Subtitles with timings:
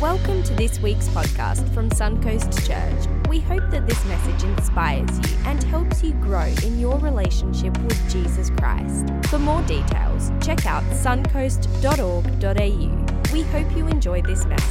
[0.00, 3.08] Welcome to this week's podcast from Suncoast Church.
[3.28, 8.08] We hope that this message inspires you and helps you grow in your relationship with
[8.08, 9.08] Jesus Christ.
[9.24, 13.32] For more details, check out suncoast.org.au.
[13.32, 14.68] We hope you enjoy this message.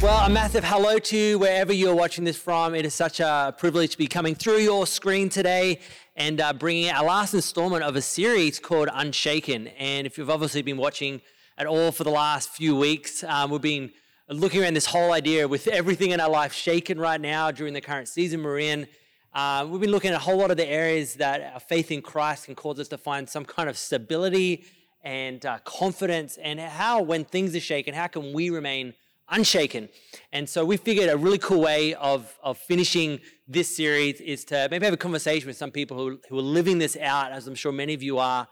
[0.00, 2.76] Well, a massive hello to you wherever you're watching this from.
[2.76, 5.80] It is such a privilege to be coming through your screen today
[6.16, 9.68] and uh, bringing our last installment of a series called Unshaken.
[9.78, 11.20] And if you've obviously been watching
[11.58, 13.92] at all for the last few weeks, um, we've been
[14.28, 17.80] looking around this whole idea with everything in our life shaken right now during the
[17.80, 18.86] current season we're in.
[19.32, 22.00] Uh, we've been looking at a whole lot of the areas that our faith in
[22.00, 24.64] Christ can cause us to find some kind of stability
[25.02, 28.94] and uh, confidence, and how, when things are shaken, how can we remain
[29.28, 29.88] unshaken.
[30.32, 34.68] And so we figured a really cool way of, of finishing this series is to
[34.70, 37.54] maybe have a conversation with some people who, who are living this out, as I'm
[37.54, 38.48] sure many of you are,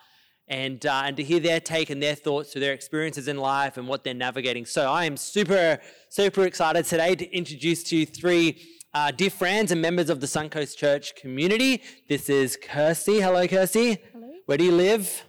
[0.48, 3.76] and, uh, and to hear their take and their thoughts to their experiences in life
[3.76, 4.66] and what they're navigating.
[4.66, 8.62] So I am super, super excited today to introduce to you three
[8.94, 11.82] uh, dear friends and members of the Suncoast Church community.
[12.08, 13.20] This is Kirsty.
[13.20, 13.98] Hello, Kirsty.
[14.12, 14.32] Hello.
[14.46, 15.24] Where do you live?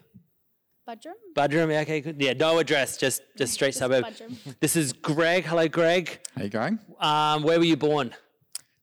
[0.88, 1.14] Buderim?
[1.36, 2.22] Buderim, yeah, okay, good.
[2.22, 4.04] Yeah, no address, just just straight Just suburb.
[4.06, 4.36] Buderim.
[4.60, 5.46] This is Greg.
[5.46, 6.20] Hello, Greg.
[6.36, 6.78] How you going?
[7.00, 8.14] Um, where were you born?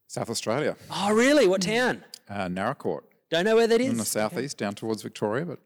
[0.06, 1.46] South Australia, Oh, really?
[1.46, 2.02] What town?
[2.28, 3.90] uh, Naracoorte, Don't know where that is.
[3.90, 4.08] in the is.
[4.08, 5.60] southeast, down towards Victoria, but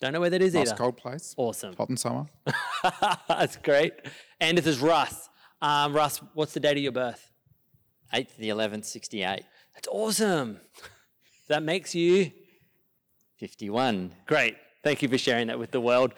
[0.00, 0.76] Don't know where that is nice either.
[0.78, 1.34] cold place.
[1.36, 1.74] Awesome.
[1.76, 2.26] Hot in summer.
[3.28, 3.92] That's great.
[4.40, 5.28] And this is Russ.
[5.60, 7.30] Um, Russ, what's the date of your birth?
[8.14, 9.42] 8th the 11th, 68.
[9.74, 10.60] That's awesome.
[11.48, 12.30] That makes you
[13.38, 14.12] 51.
[14.26, 14.56] great.
[14.88, 16.14] Thank you for sharing that with the world.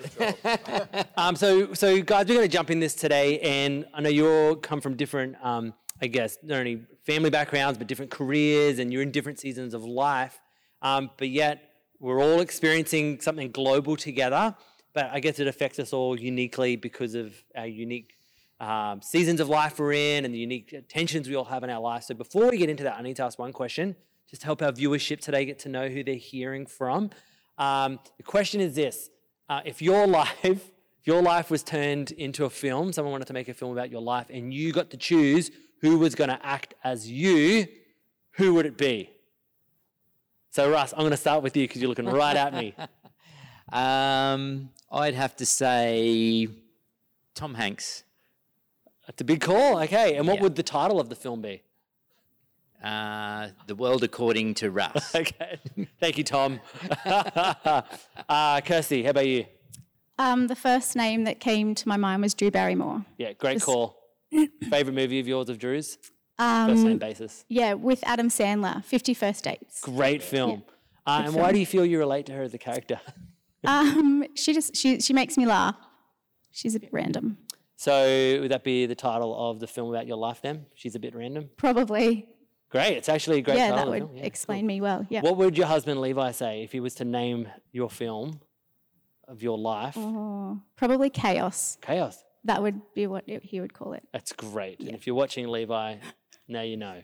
[1.17, 4.31] um, so, so guys, we're going to jump in this today, and I know you
[4.31, 8.93] all come from different, um, I guess, not only family backgrounds, but different careers, and
[8.93, 10.39] you're in different seasons of life.
[10.83, 14.55] Um, but yet, we're all experiencing something global together.
[14.93, 18.13] But I guess it affects us all uniquely because of our unique
[18.61, 21.81] um, seasons of life we're in and the unique tensions we all have in our
[21.81, 22.07] lives.
[22.07, 23.97] So before we get into that, I need to ask one question,
[24.29, 27.11] just to help our viewership today get to know who they're hearing from.
[27.59, 29.11] Um, the question is this:
[29.49, 30.71] uh, If your life, if
[31.05, 34.03] your life was turned into a film, someone wanted to make a film about your
[34.03, 35.51] life, and you got to choose
[35.81, 37.67] who was going to act as you,
[38.33, 39.11] who would it be?
[40.51, 42.75] So Russ, I'm going to start with you because you're looking right at me.
[43.73, 46.49] Um, I'd have to say
[47.37, 48.03] Tom Hanks.
[49.07, 49.79] That's a big call.
[49.83, 50.43] Okay, and what Yeah.
[50.43, 51.63] would the title of the film be?
[52.83, 55.15] Uh, the World According to Russ.
[55.21, 55.59] Okay,
[56.01, 56.61] thank you, Tom.
[57.05, 59.45] uh, Kirsty, how about you?
[60.19, 63.05] Um, the first name that came to my mind was Drew Barrymore.
[63.19, 63.97] Yeah, great Just- call.
[64.71, 65.97] Favorite movie of yours of Drew's?
[66.39, 67.45] First name Um, basis.
[67.49, 69.81] yeah, with Adam Sandler, Fifty First Dates.
[69.83, 70.63] Great film.
[71.07, 73.01] Uh, Good and why do you feel you relate to her as a character?
[73.63, 75.75] Um, she just she she makes me laugh.
[76.51, 77.37] She's a bit random,
[77.77, 80.65] So would that be the title of the film about your life then?
[80.75, 81.51] She's a bit random.
[81.59, 82.27] probably.
[82.71, 82.97] Great.
[82.97, 83.93] It's actually a great yeah, title.
[83.93, 84.17] that would.
[84.19, 84.69] Yeah, explain cool.
[84.69, 85.07] me well.
[85.09, 85.23] Yeah.
[85.23, 88.41] What would your husband Levi say if he was to name your film
[89.27, 89.95] of your life?
[89.97, 91.79] Oh, probably chaos.
[91.83, 92.25] Chaos.
[92.45, 94.07] That would be what he would call it.
[94.13, 94.81] That's great.
[94.81, 95.97] And if you're watching Levi,
[96.49, 97.03] now you know.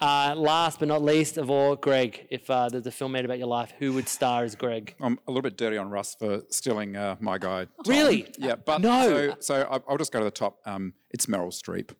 [0.00, 3.38] Uh, last but not least of all, Greg, if uh, there's a film made about
[3.38, 4.94] your life, who would star as Greg?
[5.00, 7.64] I'm a little bit dirty on Russ for stealing uh, my guy.
[7.64, 7.70] Tom.
[7.86, 8.32] Really?
[8.38, 9.30] Yeah, but No.
[9.30, 10.58] So, so I- I'll just go to the top.
[10.66, 11.90] Um, it's Meryl Streep.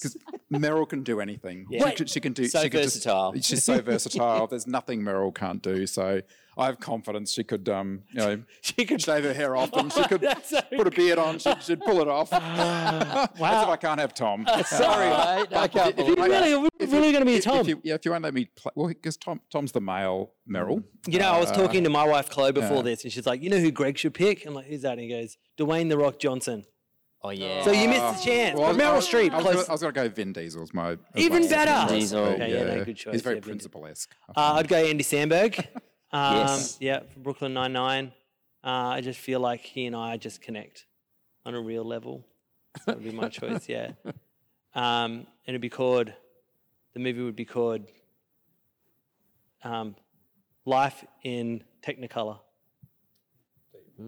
[0.00, 0.16] Because
[0.52, 1.66] Meryl can do anything.
[1.70, 2.46] She, can, she can do.
[2.46, 3.34] So she can just- versatile.
[3.40, 4.46] she's so versatile.
[4.46, 5.86] There's nothing Meryl can't do.
[5.86, 6.22] So
[6.58, 9.92] I have confidence she could, um, you know, She could shave her hair off and
[9.92, 11.38] she could so put a beard on.
[11.38, 12.30] She, she'd pull it off.
[12.30, 14.46] That's if I can't have Tom.
[14.66, 15.56] Sorry, mate.
[15.56, 17.58] I can't if you- believe Really, are If you- really going to be a Tom?
[17.60, 20.32] If you, yeah, if you won't let me play, well, because Tom, Tom's the male
[20.48, 20.82] Meryl.
[21.06, 22.82] You know, I was Uh, talking to my wife Chloe before yeah.
[22.82, 25.00] this, and she's like, "You know who Greg should pick?" I'm like, "Who's that?" And
[25.00, 26.64] he goes, "Dwayne the Rock Johnson."
[27.22, 27.62] Oh, yeah.
[27.64, 28.58] So you missed the chance.
[28.58, 29.54] Well, but I Meryl was- Streep, I was, close.
[29.56, 31.88] gonna, I was gonna go Vin Diesel's my as Even my second better.
[31.92, 32.24] choice, Diesel.
[32.24, 33.12] but Okay, yeah, no, good choice.
[33.12, 33.70] He's very Yeah, Vin Diesel.
[33.70, 34.14] principle-esque.
[34.28, 34.58] I Uh, find.
[34.58, 35.66] I'd go Andy Samberg.
[36.12, 36.76] Um, Yes.
[36.80, 38.12] Yeah, from Brooklyn Nine Nine.
[38.64, 40.86] Uh, I just feel like he and I just connect
[41.46, 42.26] on a real level.
[42.78, 43.68] So that would be my choice.
[43.68, 43.92] Yeah.
[44.74, 46.12] Um, and it'd be called.
[46.94, 47.82] The movie would be called.
[49.64, 49.94] Um,
[50.64, 52.38] Life in Technicolor.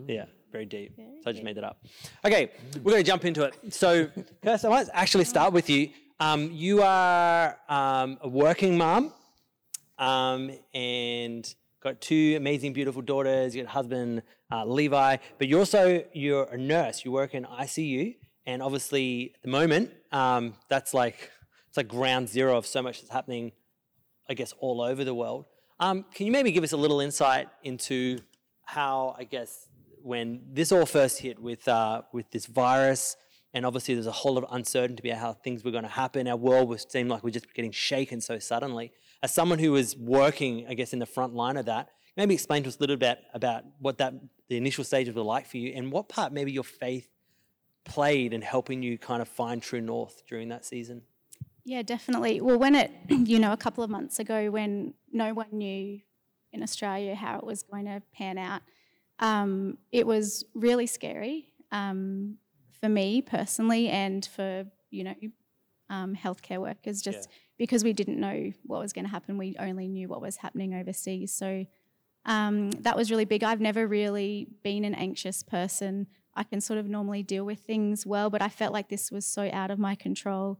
[0.06, 0.94] Yeah, very deep.
[0.96, 1.84] so I just made that up.
[2.24, 2.50] Okay,
[2.82, 3.54] we're going to jump into it.
[3.70, 4.08] So,
[4.44, 5.88] Kirsten, I might actually start with you.
[6.20, 9.12] Um, you are um, a working mom
[9.98, 11.52] um, and
[11.82, 13.56] got two amazing, beautiful daughters.
[13.56, 14.22] You got a husband,
[14.52, 17.04] uh, Levi, but you're also you're a nurse.
[17.04, 18.14] You work in ICU,
[18.46, 21.30] and obviously at the moment, um, that's like
[21.68, 23.52] it's like ground zero of so much that's happening,
[24.28, 25.46] I guess, all over the world.
[25.80, 28.18] Um, can you maybe give us a little insight into
[28.64, 29.68] how I guess
[30.02, 33.16] when this all first hit with uh, with this virus,
[33.54, 36.26] and obviously there's a whole lot of uncertainty about how things were going to happen.
[36.28, 38.92] Our world was seemed like we're just getting shaken so suddenly.
[39.22, 42.62] As someone who was working, I guess, in the front line of that, maybe explain
[42.64, 44.14] to us a little bit about what that
[44.48, 47.08] the initial stages were like for you, and what part maybe your faith
[47.84, 51.02] played in helping you kind of find true north during that season.
[51.64, 52.40] Yeah, definitely.
[52.40, 56.00] Well, when it, you know, a couple of months ago, when no one knew
[56.52, 58.62] in Australia how it was going to pan out,
[59.22, 62.36] um, it was really scary um,
[62.80, 65.14] for me personally and for, you know,
[65.88, 67.36] um, healthcare workers just Yeah.
[67.56, 69.38] because we didn't know what was going to happen.
[69.38, 71.32] We only knew what was happening overseas.
[71.32, 71.66] So
[72.24, 73.44] um, that was really big.
[73.44, 76.08] I've never really been an anxious person.
[76.34, 79.24] I can sort of normally deal with things well, but I felt like this was
[79.26, 80.58] so out of my control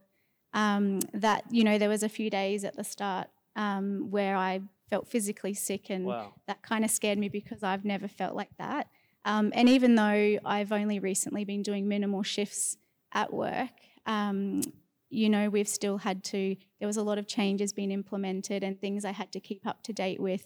[0.55, 4.61] um, that you know there was a few days at the start um, where I
[4.93, 6.35] felt physically sick, and Wow.
[6.47, 8.89] that kind of scared me because I've never felt like that.
[9.25, 12.77] Um, and even though I've only recently been doing minimal shifts
[13.13, 13.71] at work,
[14.05, 14.61] um,
[15.09, 16.57] you know, we've still had to.
[16.79, 19.83] There was a lot of changes being implemented and things I had to keep up
[19.85, 20.45] to date with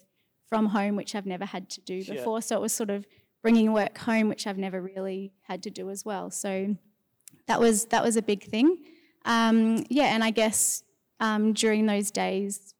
[0.48, 2.14] from home, which I've never had to do Yeah.
[2.14, 2.40] before.
[2.42, 3.04] So it was sort of
[3.42, 6.30] bringing work home, which I've never really had to do as well.
[6.30, 6.76] So
[7.48, 8.68] that was that was a big thing.
[9.24, 10.84] Um, yeah, and I guess
[11.18, 12.74] um, during those days,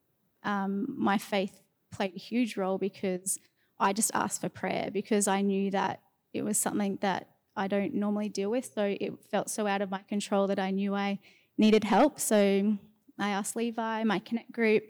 [0.46, 1.60] um, my faith
[1.93, 3.38] played a huge role because
[3.78, 6.00] I just asked for prayer because I knew that
[6.32, 8.70] it was something that I don't normally deal with.
[8.75, 11.19] So it felt so out of my control that I knew I
[11.58, 12.20] needed help.
[12.20, 12.76] So
[13.19, 14.84] I asked Levi, my Connect group,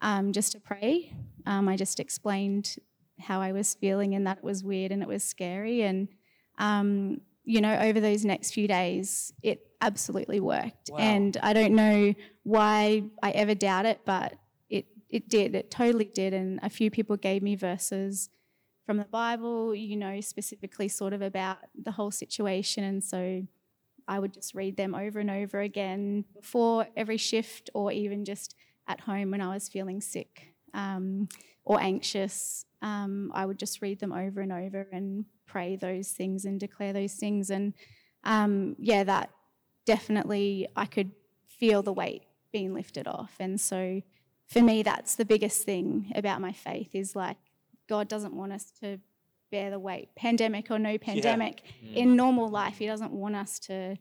[0.00, 1.12] um, just to pray.
[1.46, 2.76] Um, I just explained
[3.20, 5.82] how I was feeling and that it was weird and it was scary.
[5.82, 6.08] And,
[6.58, 10.90] um, you know, over those next few days, it absolutely worked.
[10.90, 10.98] Wow.
[10.98, 12.14] And I don't know
[12.44, 14.34] why I ever doubt it, but
[15.12, 15.54] it, did.
[15.54, 16.32] It totally did.
[16.32, 18.30] And a few people gave me verses
[18.86, 22.82] from the Bible, you know, specifically sort of about the whole situation.
[22.82, 23.46] And so
[24.08, 28.56] I would just read them over and over again before every shift or even just
[28.88, 31.28] at home when I was feeling sick um,
[31.64, 32.64] or anxious.
[32.80, 36.92] Um, I would just read them over and over and pray those things and declare
[36.92, 37.50] those things.
[37.50, 37.74] And
[38.24, 39.30] um, yeah, that
[39.86, 41.12] definitely I could
[41.46, 42.22] feel the weight
[42.52, 43.36] being lifted off.
[43.38, 44.02] And so
[44.52, 47.38] for me, that's the biggest thing about my faith is like
[47.88, 48.98] God doesn't want us to
[49.50, 51.62] bear the weight, pandemic or no pandemic.
[51.84, 51.94] Mm.
[51.94, 53.96] In normal life, He doesn't want us to,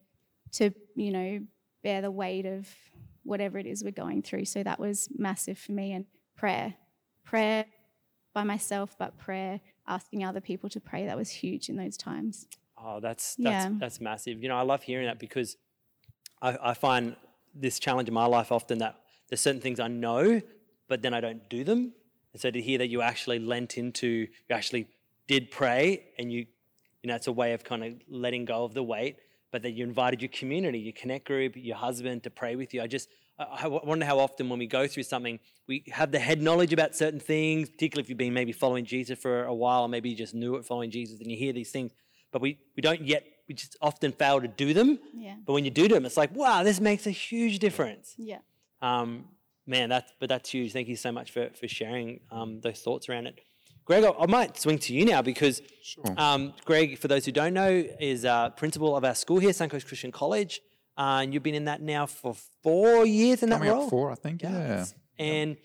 [0.54, 1.40] to you know,
[1.84, 2.68] bear the weight of
[3.24, 4.46] whatever it is we're going through.
[4.46, 5.94] So that was massive for me.
[5.94, 6.06] And
[6.36, 6.74] prayer,
[7.24, 7.66] prayer
[8.34, 11.06] by myself, but prayer asking other people to pray.
[11.06, 12.48] That was huge in those times.
[12.78, 13.72] Oh, that's that's Yeah.
[13.80, 14.42] that's massive.
[14.42, 15.56] You know, I love hearing that because
[16.42, 17.16] I, I find
[17.54, 19.01] this challenge in my life often that
[19.32, 20.42] there's certain things I know,
[20.90, 21.94] but then I don't do them.
[22.34, 24.88] And so to hear that you actually lent into, you actually
[25.28, 26.46] did pray, and you,
[27.02, 29.16] you know, it's a way of kind of letting go of the weight,
[29.50, 32.82] but that you invited your community, your connect group, your husband to pray with you.
[32.82, 33.08] I just,
[33.40, 36.94] I, wonder how often when we go through something, we have the head knowledge about
[36.94, 40.16] certain things, particularly if you've been maybe following Jesus for a while, or maybe you
[40.18, 41.94] just knew it following Jesus, and you hear these things,
[42.34, 45.00] but we, we don't yet, we just often fail to do them.
[45.16, 45.36] Yeah.
[45.46, 48.14] But when you do them, it's like, wow, this makes a huge difference.
[48.18, 48.40] Yeah.
[48.82, 49.26] Um,
[49.68, 50.74] man, that's but that's huge.
[50.74, 53.40] Thank you so much for for sharing um, those thoughts around it.
[53.86, 55.62] Greg, I might swing to you now because
[56.18, 59.86] um, Greg, for those who don't know, is uh, principal of our school here, Suncoast
[59.88, 60.62] Christian College,
[60.98, 63.84] uh, and you've been in that now for four years in that Coming role.
[63.86, 64.44] up four, I think.
[64.44, 64.86] Yeah.
[65.18, 65.58] And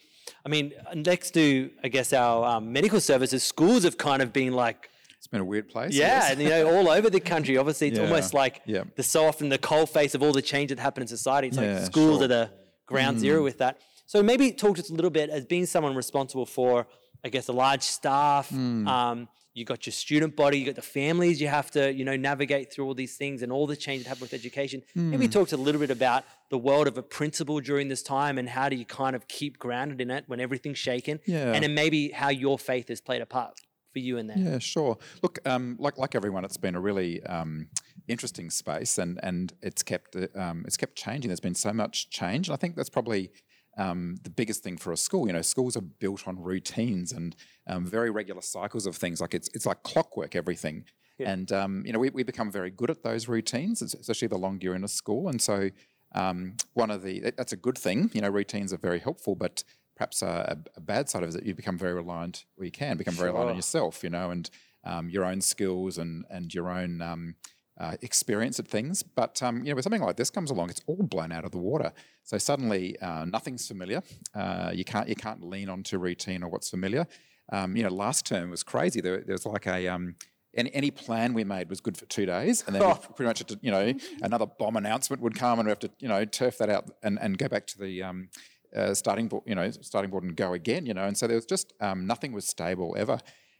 [0.45, 4.55] I mean, next to I guess our um, medical services, schools have kind of been
[4.55, 4.89] like
[5.19, 5.95] It's been a weird place.
[5.95, 7.57] yeah, and you know, all over the country.
[7.59, 8.85] Obviously, it's Yeah, almost like yeah.
[8.97, 11.49] the so often the cold face of all the change that happened in society.
[11.49, 12.25] It's like Yeah, schools sure.
[12.25, 12.51] are the
[12.87, 13.21] ground hmm.
[13.21, 13.81] zero with that.
[14.07, 16.87] So maybe talk to us a little bit as being someone responsible for,
[17.25, 18.49] I guess, a large staff.
[18.49, 18.87] Hmm.
[18.87, 22.15] Um, you got your student body, you got the families you have to, you know,
[22.15, 24.83] navigate through all these things and all the change that happened with education.
[24.95, 25.33] Maybe hmm.
[25.33, 28.51] talk to a little bit about the world of a principal during this time and
[28.51, 31.21] how do you kind of keep grounded in it when everything's shaken.
[31.27, 31.53] Yeah.
[31.53, 33.59] And then maybe how your faith has played a part
[33.97, 34.37] for you in that.
[34.37, 34.99] Yeah, sure.
[35.23, 37.69] Look, um, like like everyone, it's been a really um,
[38.09, 41.31] interesting space, and and it's kept um, it's kept changing.
[41.31, 43.31] There's been so much change, and I think that's probably
[43.79, 45.27] um, the biggest thing for a school.
[45.27, 47.35] You know, schools are built on routines and
[47.67, 49.19] um, very regular cycles of things.
[49.19, 50.85] Like it's it's like clockwork, everything.
[51.19, 54.67] And um, you know, we, we become very good at those routines, especially the longer
[54.67, 55.29] you're in a school.
[55.29, 55.71] And so,
[56.15, 58.11] um, one of the that's a good thing.
[58.13, 59.65] You know, routines are very helpful, but
[59.97, 62.71] perhaps a, a bad side of it is that you become very reliant, or you
[62.71, 64.05] can become very reliant on yourself.
[64.05, 64.49] You know, and
[64.85, 67.35] um, your own skills and and your own um,
[67.79, 69.03] uh, experience at things.
[69.03, 71.51] But um, you know, when something like this comes along, it's all blown out of
[71.51, 71.93] the water.
[72.23, 74.03] So suddenly, uh, nothing's familiar.
[74.35, 77.07] Uh, you can't you can't lean onto routine or what's familiar.
[77.53, 79.01] Um, you know, last term was crazy.
[79.01, 80.17] There, there was like a um,
[80.57, 83.45] any, any plan we made was good for two days, and then we pretty much
[83.45, 86.59] to, you know, another bomb announcement would come, and we have to, you know, turf
[86.59, 88.29] that out and, and go back to the um,
[88.77, 91.05] uh, starting board, you know, starting board and go again, you know.
[91.05, 93.19] And so there was just um, nothing was stable ever.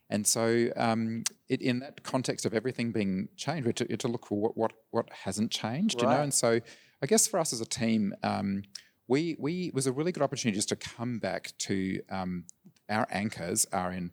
[0.09, 4.09] And so, um, it, in that context of everything being changed, we had to, to
[4.09, 6.23] look for what, what what hasn't changed, you know.
[6.23, 6.61] And so,
[7.03, 8.63] I guess for us as a team, um,
[9.09, 12.45] we we it was a really good opportunity just to come back to um,
[12.89, 14.13] our anchors are in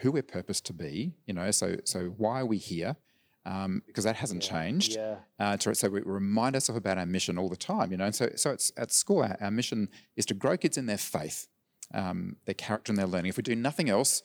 [0.00, 1.50] who we're purposed to be, you know.
[1.50, 2.96] So so why are we here?
[3.44, 4.92] Um, because that hasn't changed.
[4.94, 5.16] yeah.
[5.38, 8.04] Uh, to, so we remind ourselves about our mission all the time, you know.
[8.04, 9.22] And so so it's at school.
[9.22, 11.48] Our, our mission is to grow kids in their faith,
[11.92, 13.30] um, their character, and their learning.
[13.30, 14.22] If we do nothing else,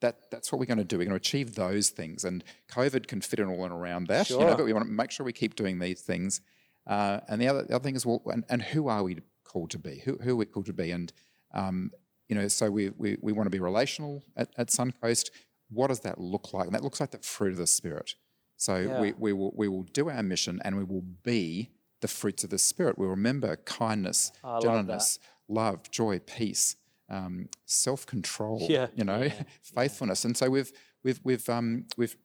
[0.00, 0.98] that that's what we're going to do.
[0.98, 4.28] We're going to achieve those things, and COVID can fit in all in around that.
[4.28, 4.56] You know, Sure.
[4.58, 6.42] but we want to make sure we keep doing these things.
[6.86, 9.70] Uh, and the other the other thing is, well, and, and who are we called
[9.70, 10.02] to be?
[10.04, 10.90] Who who are we called to be?
[10.90, 11.10] And
[11.54, 11.92] um,
[12.28, 15.30] you know, so we we, we want to be relational at, at Suncoast.
[15.70, 16.66] What does that look like?
[16.66, 18.16] And that looks like the fruit of the spirit.
[18.60, 19.00] So Yeah.
[19.00, 21.70] we, we will we will do our mission, and we will be
[22.02, 22.98] the fruits of the spirit.
[22.98, 26.76] We'll remember kindness, I gentleness, love, joy, peace,
[27.08, 28.58] um, self control.
[28.68, 28.88] Yeah.
[28.94, 29.30] you know,
[29.62, 30.24] faithfulness.
[30.26, 30.70] And so we've
[31.04, 32.16] we've we've um we've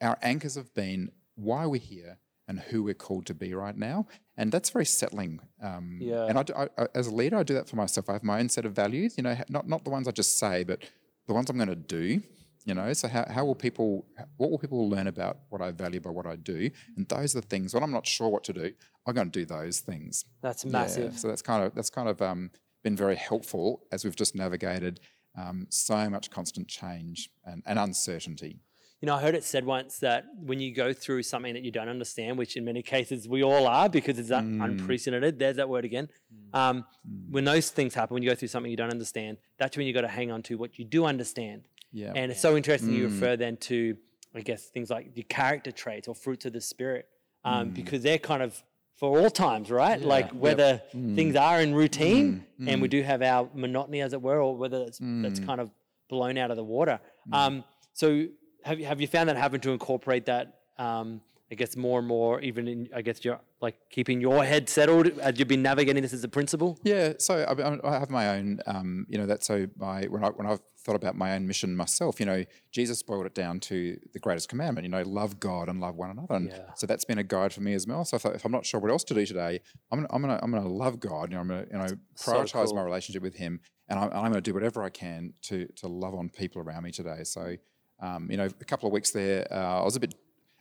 [0.00, 4.06] our anchors have been why we're here and who we're called to be right now,
[4.36, 5.40] and that's very settling.
[5.60, 6.26] Um, Yeah.
[6.28, 6.44] And I,
[6.78, 8.08] I- as a leader, I do that for myself.
[8.08, 9.14] I have my own set of values.
[9.16, 10.78] You know, not not the ones I just say, but
[11.26, 12.22] the ones I'm going to do.
[12.64, 14.06] You know, so how, how will people,
[14.38, 16.70] what will people learn about what I value by what I do?
[16.96, 18.72] And those are the things when I'm not sure what to do,
[19.06, 20.24] I'm going to do those things.
[20.40, 21.18] That's Yeah, massive.
[21.18, 22.50] so that's kind of that's kind of um,
[22.82, 25.00] been very helpful as we've just navigated
[25.36, 28.60] um, so much constant change and, and uncertainty.
[29.02, 31.70] You know, I heard it said once that when you go through something that you
[31.70, 34.64] don't understand, which in many cases we all are because it's un- Mm.
[34.64, 36.08] unprecedented, there's that word again.
[36.54, 36.86] Um,
[37.28, 39.94] When those things happen, when you go through something you don't understand, that's when you've
[39.94, 41.64] got to hang on to what you do understand.
[41.94, 42.12] Yeah.
[42.14, 43.12] And it's so interesting you Mm.
[43.12, 43.96] refer then to,
[44.34, 47.08] I guess, things like your character traits or fruits of the spirit,
[47.44, 47.74] um, Mm.
[47.74, 48.62] because they're kind of
[48.96, 50.00] for all times, right?
[50.00, 51.14] Like whether Mm.
[51.14, 54.82] things are in routine and we do have our monotony, as it were, or whether
[54.82, 55.46] it's, that's Mm.
[55.46, 55.70] kind of
[56.08, 57.00] blown out of the water.
[57.32, 58.26] Um, so
[58.64, 61.20] have you, have you found that having to incorporate that, um,
[61.50, 65.06] I gets more and more, even in, I guess, you're like keeping your head settled
[65.18, 66.78] as you've been navigating this as a principal?
[66.82, 70.28] Yeah, so I, I have my own, um, you know, that's so my when I
[70.30, 73.98] when I've thought about my own mission myself, you know, Jesus boiled it down to
[74.12, 76.74] the greatest commandment, you know, love God and love one another, and Yeah.
[76.74, 78.04] so that's been a guide for me as well.
[78.04, 79.60] So if, I, if I'm not sure what else to do today,
[79.92, 81.86] I'm gonna, I'm gonna I'm gonna love God, you know, I'm gonna you know
[82.16, 82.74] So prioritize cool.
[82.76, 86.14] my relationship with Him, and I'm, I'm gonna do whatever I can to to love
[86.14, 87.22] on people around me today.
[87.24, 87.56] So,
[88.00, 90.14] um, you know, a couple of weeks there, uh, I was a bit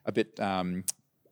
[0.05, 0.83] a bit um,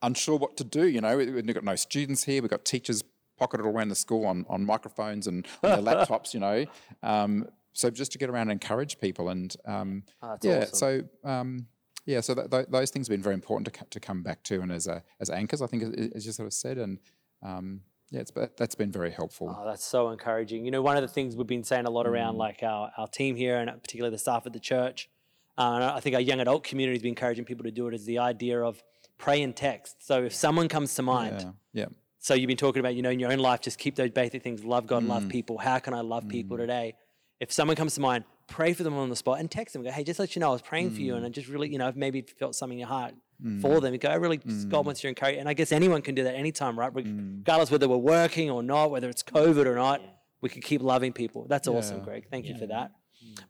[0.01, 0.87] unsure what to do.
[0.87, 2.41] You know, We- we've got no students here.
[2.41, 3.03] We've got teachers
[3.37, 6.33] pocketed all around the school on, on microphones and on their laptops.
[6.33, 6.65] You know,
[7.03, 10.59] um, so just to get around and encourage people and um, Oh, yeah.
[10.63, 10.75] awesome.
[10.75, 11.67] So um,
[12.05, 14.61] yeah, so th- those things have been very important to, co- to come back to
[14.61, 15.83] and as a, as anchors, I think,
[16.15, 16.97] as, you sort of said, and
[17.43, 19.55] um, yeah, it's that's been very helpful.
[19.57, 20.65] Oh, that's so encouraging.
[20.65, 23.07] You know, one of the things we've been saying a lot around, like our, our
[23.07, 25.09] team here, and particularly the staff at the church,
[25.57, 27.93] uh, and I think our young adult community has been encouraging people to do it,
[27.93, 28.81] is the idea of
[29.17, 30.05] pray and text.
[30.05, 31.41] So if someone comes to mind,
[31.73, 31.85] yeah, yeah,
[32.19, 34.43] so you've been talking about, you know, in your own life, just keep those basic
[34.43, 35.29] things: love God, love mm.
[35.29, 35.57] people.
[35.57, 36.61] How can I love people mm.
[36.61, 36.95] today?
[37.39, 39.83] If someone comes to mind, pray for them on the spot and text them.
[39.83, 41.33] Go, hey, just let you know, I was praying for you, and I mm.
[41.33, 43.13] just really, you know, I've maybe felt something in your heart
[43.59, 43.93] for them.
[43.93, 45.37] You go, I really, just God wants you to encourage.
[45.37, 46.93] And I guess anyone can do that anytime, right?
[46.93, 50.01] Regardless whether we're working or not, whether it's COVID or not,
[50.41, 51.45] we could keep loving people.
[51.47, 52.27] That's awesome, Greg.
[52.29, 52.91] Thank you for that.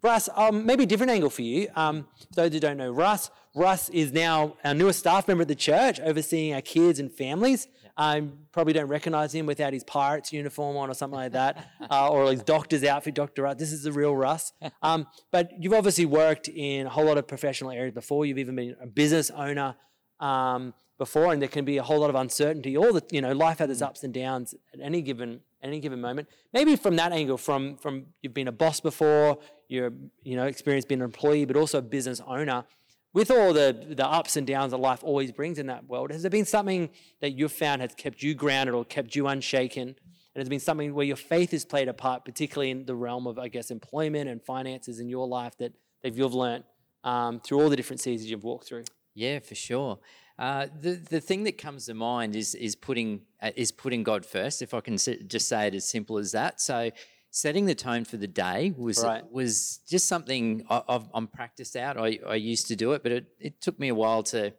[0.02, 1.68] Russ, um, maybe a different angle for you.
[1.76, 5.48] Um, for those who don't know Russ, Russ is now our newest staff member at
[5.48, 7.68] the church, overseeing our kids and families.
[7.98, 12.10] Um, probably don't recognize him without his Pirates uniform on or something like that, uh,
[12.10, 13.44] or his doctor's outfit, Dr.
[13.44, 13.58] Russ.
[13.58, 14.54] This is the real Russ.
[14.82, 18.26] Um, but you've obviously worked in a whole lot of professional areas before.
[18.26, 19.76] You've even been a business owner
[20.20, 22.78] um, before, and there can be a whole lot of uncertainty.
[22.78, 26.02] All the you know, life has its ups and downs at any given any given
[26.02, 26.28] moment.
[26.54, 30.88] Maybe from that angle, from from you've been a boss before, you're you know experienced
[30.88, 32.66] being an employee, but also a business owner.
[33.14, 36.22] With all the the ups and downs that life always brings in that world, has
[36.22, 36.90] there been something
[37.20, 39.96] that you've found has kept you grounded or kept you unshaken?
[40.34, 43.28] And has been something where your faith has played a part, particularly in the realm
[43.28, 46.64] of, I guess, employment and finances in your life that, that you've learned
[47.04, 48.86] um, through all the different seasons you've walked through?
[49.14, 50.00] Yeah, for sure.
[50.40, 54.26] Uh, the the thing that comes to mind is is putting uh, is putting God
[54.26, 54.62] first.
[54.62, 56.60] If I can just say it as simple as that.
[56.62, 56.90] So,
[57.30, 59.24] setting the tone for the day was Right.
[59.32, 61.98] was just something I, I've, I'm practiced out.
[61.98, 64.54] I, I used to do it, but it, it took me a while to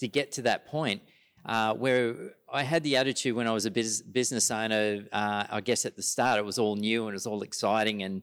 [0.00, 1.02] to get to that point
[1.44, 2.14] uh, where
[2.52, 5.04] I had the attitude when I was a bus- business owner.
[5.12, 8.02] Uh, I guess at the start it was all new and it was all exciting
[8.02, 8.22] and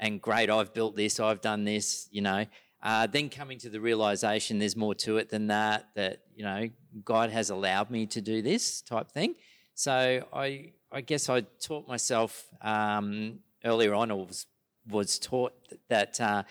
[0.00, 0.50] and great.
[0.50, 1.20] I've built this.
[1.20, 2.08] I've done this.
[2.10, 2.44] You know.
[2.86, 6.68] Uh, then coming to the realization there's more to it than that, that, you know,
[7.04, 9.34] God has allowed me to do this type thing.
[9.74, 14.46] So I, I guess I taught myself um, earlier on, or was,
[14.88, 15.52] was taught
[15.88, 16.44] that uh,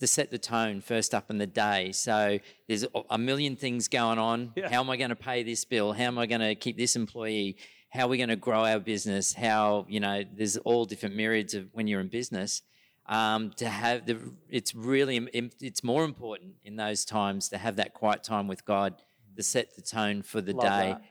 [0.00, 1.92] to set the tone first up in the day.
[1.92, 4.54] So there's a million things going on.
[4.56, 4.70] Yeah.
[4.70, 5.92] How am I going to pay this bill?
[5.92, 7.58] How am I going to keep this employee?
[7.90, 9.34] How are we going to grow our business?
[9.34, 12.62] How, you know, there's all different myriads of when you're in business.
[13.08, 14.18] Um, to have the,
[14.50, 15.16] it's really,
[15.60, 18.96] it's more important in those times to have that quiet time with God
[19.36, 21.02] to set the tone for the Love day that.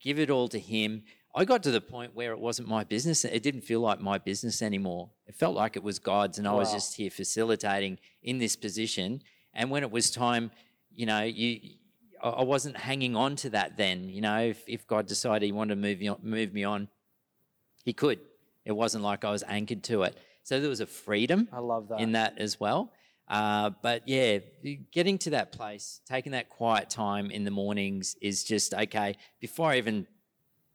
[0.00, 1.02] give it all to him.
[1.34, 3.24] I got to the point where it wasn't my business.
[3.24, 5.10] It didn't feel like my business anymore.
[5.26, 9.20] It felt like it was God's, and I was just here facilitating in this position.
[9.52, 10.52] And when it was time,
[10.94, 11.58] you know, you,
[12.22, 13.76] I I wasn't hanging on to that.
[13.76, 16.62] Then, you know, if, if God decided He wanted to move me on, move me
[16.62, 16.88] on,
[17.84, 18.20] He could.
[18.64, 20.16] It wasn't like I was anchored to it.
[20.44, 22.00] So there was a freedom I love that.
[22.00, 22.92] in that as well.
[23.26, 24.38] Uh, but yeah,
[24.92, 29.16] getting to that place, taking that quiet time in the mornings is just okay.
[29.40, 30.06] Before I even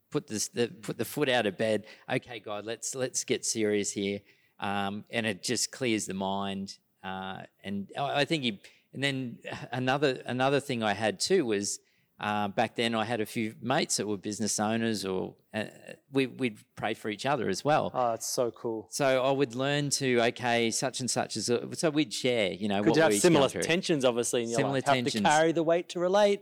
[0.09, 3.91] put this, the, put the foot out of bed, okay, God, let's let's get serious
[3.91, 4.21] here,
[4.59, 6.79] um, and it just clears the mind.
[7.03, 8.59] Uh, and I I think he,
[8.93, 9.37] and then
[9.71, 11.79] another another thing I had too was
[12.19, 15.65] uh, back then I had a few mates that were business owners, or uh,
[16.11, 17.91] we we'd pray for each other as well.
[17.93, 18.87] oh, it's so cool.
[18.91, 22.67] So I would learn to okay, such and such is a, so we'd share, you
[22.67, 24.85] know, what to have we similar tensions, obviously, in your Similar life.
[24.85, 26.41] Have to carry the weight to relate.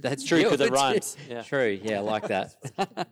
[0.00, 1.16] That's true, 'cause it rhymes.
[1.28, 1.42] Yeah.
[1.42, 2.54] True, yeah, I like that.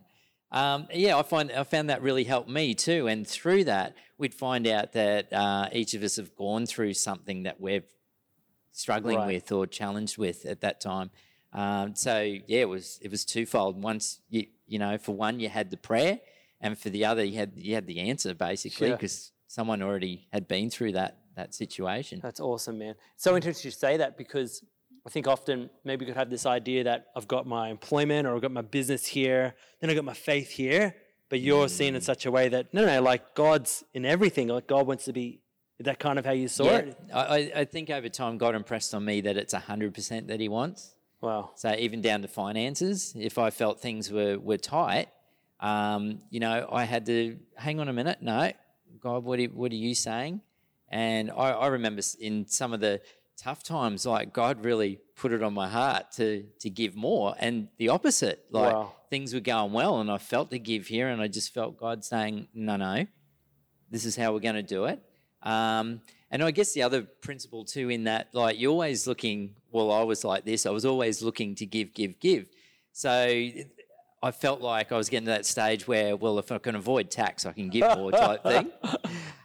[0.52, 4.34] um, yeah, I find I found that really helped me too, and through that, we'd
[4.34, 7.82] find out that uh, each of us have gone through something that we're
[8.72, 9.34] struggling Right.
[9.34, 11.10] with or challenged with at that time.
[11.56, 13.82] Um, so yeah, it was it was twofold.
[13.82, 16.20] Once you you know, for one, you had the prayer,
[16.60, 18.96] and for the other, you had you had the answer basically Sure.
[18.96, 22.20] because someone already had been through that that situation.
[22.22, 22.94] That's awesome, man.
[23.16, 24.62] So interesting to say that because
[25.06, 28.34] I think often maybe we could have this idea that I've got my employment or
[28.34, 30.95] I've got my business here, then I've got my faith here,
[31.30, 31.97] but you're seen Mm.
[31.97, 34.49] in such a way that no, no, like God's in everything.
[34.49, 35.40] Like God wants to be.
[35.78, 36.99] Is that kind of how you saw yeah, it?
[37.14, 40.40] I, I- I think over time God impressed on me that it's hundred percent that
[40.40, 40.96] He wants.
[41.20, 41.50] Wow.
[41.56, 45.08] So even down to finances, if I felt things were were tight,
[45.60, 48.18] um, you know, I had to hang on a minute.
[48.20, 48.52] No,
[49.00, 50.40] God, what are, what are you saying?
[50.88, 53.00] And I, I remember in some of the
[53.36, 57.68] tough times, like God really put it on my heart to to give more, and
[57.78, 58.44] the opposite.
[58.50, 58.92] Like Wow.
[59.10, 62.04] things were going well, and I felt to give here, and I just felt God
[62.04, 63.06] saying, "No, no,
[63.90, 65.02] this is how we're going to do it."
[65.42, 69.54] Um, and I guess the other principle too, in that, like you're always looking.
[69.71, 70.67] Well, I was like this.
[70.67, 72.49] I was always looking to give, give, give.
[72.93, 73.10] So
[74.23, 77.10] I felt like I was getting to that stage where, well, if I can avoid
[77.10, 78.73] tax, I can give more type thing.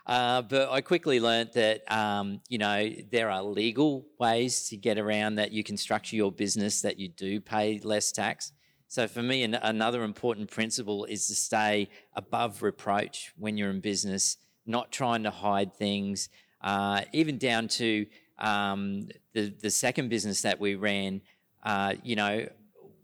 [0.06, 4.98] Uh, but I quickly learnt that, um, you know, there are legal ways to get
[4.98, 8.54] around that you can structure your business that you do pay less tax.
[8.88, 13.80] So for me, an- another important principle is to stay above reproach when you're in
[13.80, 16.30] business, not trying to hide things,
[16.64, 18.06] uh, even down to
[18.38, 21.22] um, the the second business that we ran.
[21.64, 22.48] Uh, you know,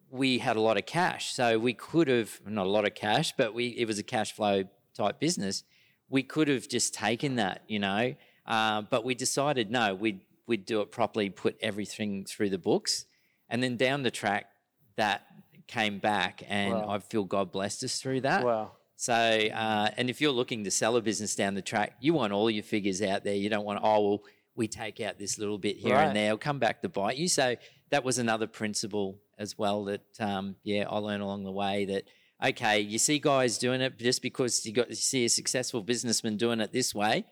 [0.09, 3.33] we had a lot of cash, so we could have not a lot of cash,
[3.37, 4.63] but we it was a cash flow
[4.95, 5.63] type business.
[6.09, 8.15] We could have just taken that, you know,
[8.45, 13.05] uh, but we decided no, we'd we'd do it properly, put everything through the books,
[13.49, 14.47] and then down the track
[14.95, 15.23] that
[15.67, 16.89] came back, and Wow.
[16.89, 18.45] I feel God blessed us through that.
[18.45, 18.71] Wow.
[18.99, 22.33] So, uh, and if you're looking to sell a business down the track, you want
[22.33, 23.35] all your figures out there.
[23.35, 24.23] You don't want, oh, well,
[24.55, 26.07] we take out this little bit here Right.
[26.07, 26.25] and there.
[26.25, 27.27] It'll come back to bite you.
[27.27, 27.55] So
[27.91, 32.05] that was another principle as well that, um, yeah, I learned along the way that,
[32.43, 36.35] okay, you see guys doing it just because you got you see a successful businessman
[36.37, 37.25] doing it this way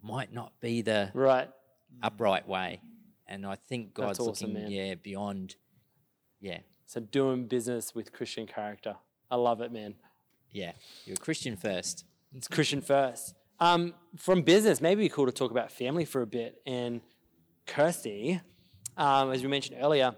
[0.00, 1.50] might not be the Right.
[2.02, 2.80] upright way.
[3.26, 4.72] And I think God's awesome, looking, man.
[4.72, 5.56] yeah, beyond,
[6.40, 8.96] yeah, So doing business with Christian character.
[9.30, 9.94] I love it, man.
[10.52, 10.72] Yeah.
[11.04, 12.04] You're a Christian first.
[12.34, 13.34] It's Christian first.
[13.60, 16.60] Um, from business, maybe cool to talk about family for a bit.
[16.66, 17.00] And
[17.66, 18.40] Kirsty,
[18.96, 20.14] um, as we mentioned earlier,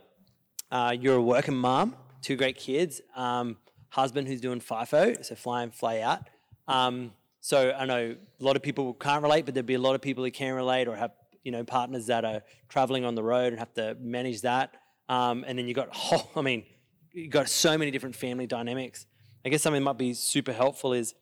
[0.71, 3.57] uh, you're a working mom, two great kids, um,
[3.91, 6.29] husband who's doing FIFO, so fly in, fly out.
[6.67, 9.95] Um, so I know a lot of people can't relate, but there'd be a lot
[9.95, 13.23] of people who can relate or have you know partners that are traveling on the
[13.23, 14.75] road and have to manage that.
[15.09, 16.65] Um, and then you got whole, I mean,
[17.13, 19.07] you got so many different family dynamics.
[19.45, 21.15] I guess something might be super helpful is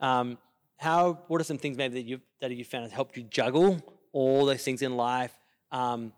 [0.00, 0.38] um,
[0.76, 3.80] how what are some things maybe that you that you found has helped you juggle
[4.12, 5.38] all those things in life?
[5.72, 6.12] Um,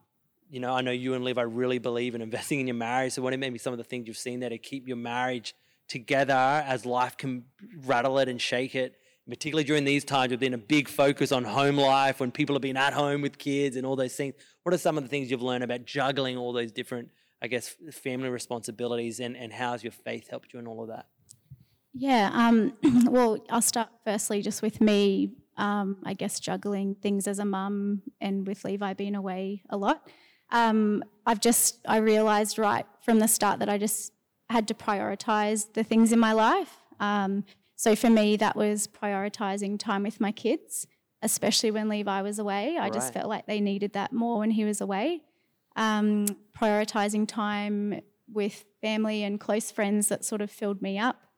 [0.51, 3.15] you know, I know you and Levi really believe in investing in your marriage.
[3.15, 5.55] So what are maybe some of the things you've seen there to keep your marriage
[5.89, 7.45] together as life can
[7.87, 8.97] rattle it and shake it?
[9.29, 12.61] Particularly during these times, with been a big focus on home life when people have
[12.61, 14.35] been at home with kids and all those things.
[14.65, 17.09] what are some of the things you've learned about juggling all those different,
[17.41, 21.07] I guess, family responsibilities and, and how's your faith helped you in all of that?
[21.95, 22.73] Yeah, um,
[23.11, 28.03] well, I'll start firstly just with me, um, I guess, juggling things as a mum
[28.21, 30.09] and with Levi being away a lot.
[30.51, 34.13] Um, I've just, I realised right from the start that I just
[34.49, 36.77] had to prioritise the things in my life.
[37.01, 40.87] Um, so for me, that was prioritising time with my kids,
[41.23, 42.77] especially when Levi was away.
[42.79, 45.23] I just felt like they needed that more when he was away.
[45.75, 46.27] Um,
[46.57, 51.32] prioritising time with family and close friends that sort of filled me up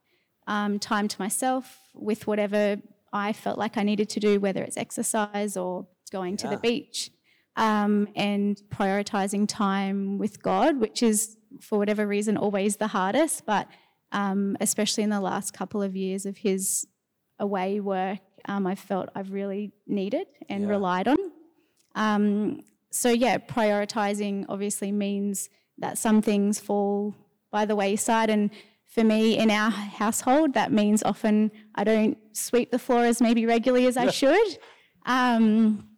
[0.46, 2.76] um, time to myself with whatever
[3.12, 7.10] I felt like I needed to do, whether it's exercise or going to the beach,
[7.56, 13.68] um, and prioritizing time with God, which is for whatever reason always the hardest, but
[14.12, 16.86] um, especially in the last couple of years of his
[17.38, 20.70] away work, um, I felt I've really needed and Yeah.
[20.70, 21.16] relied on.
[21.94, 27.14] Um, so yeah, prioritizing obviously means that some things fall
[27.50, 28.50] by the wayside, and
[28.94, 33.44] for me in our household, that means often I don't sweep the floor as maybe
[33.44, 34.58] regularly as I should.
[35.04, 35.88] Um,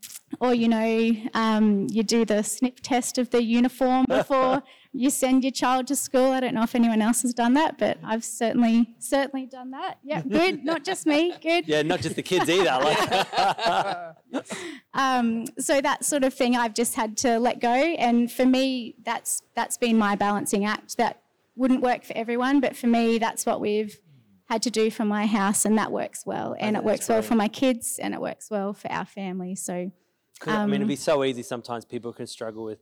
[0.40, 5.44] or you know, um, you do the snip test of the uniform before you send
[5.44, 6.32] your child to school.
[6.32, 9.98] I don't know if anyone else has done that, but I've certainly certainly done that.
[10.02, 10.64] Yeah, good.
[10.72, 11.34] Not just me.
[11.42, 11.68] Good.
[11.68, 12.64] Yeah, not just the kids either.
[14.32, 14.46] Like,
[14.94, 17.68] Um, so that sort of thing I've just had to let go.
[17.68, 20.96] And for me, that's that's been my balancing act.
[20.96, 21.20] That
[21.56, 23.98] wouldn't work for everyone, but for me, that's what we've
[24.48, 26.54] had to do for my house, and that works well.
[26.60, 29.56] And it works well for my kids, and it works well for our family.
[29.56, 29.90] So
[30.38, 32.78] 'cause, I Um, mean, it'd be so easy sometimes people can struggle with,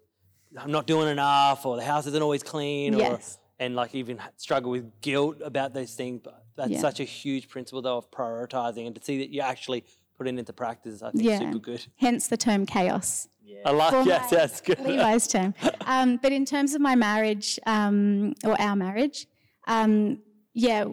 [0.59, 3.19] I'm not doing enough, or the house isn't always clean, or
[3.61, 6.21] and like even struggle with guilt about those things.
[6.23, 6.81] But that's Yeah.
[6.81, 9.85] such a huge principle though of prioritizing and to see that you actually
[10.19, 11.03] put it into practice.
[11.03, 11.39] I think Yeah.
[11.39, 11.87] super good.
[11.97, 13.29] hence the term chaos.
[13.65, 14.81] I like for yes, that's good.
[14.81, 15.55] Levi's term.
[15.87, 19.27] Um, but in terms of my marriage um, or our marriage,
[19.67, 20.21] um,
[20.53, 20.85] yeah,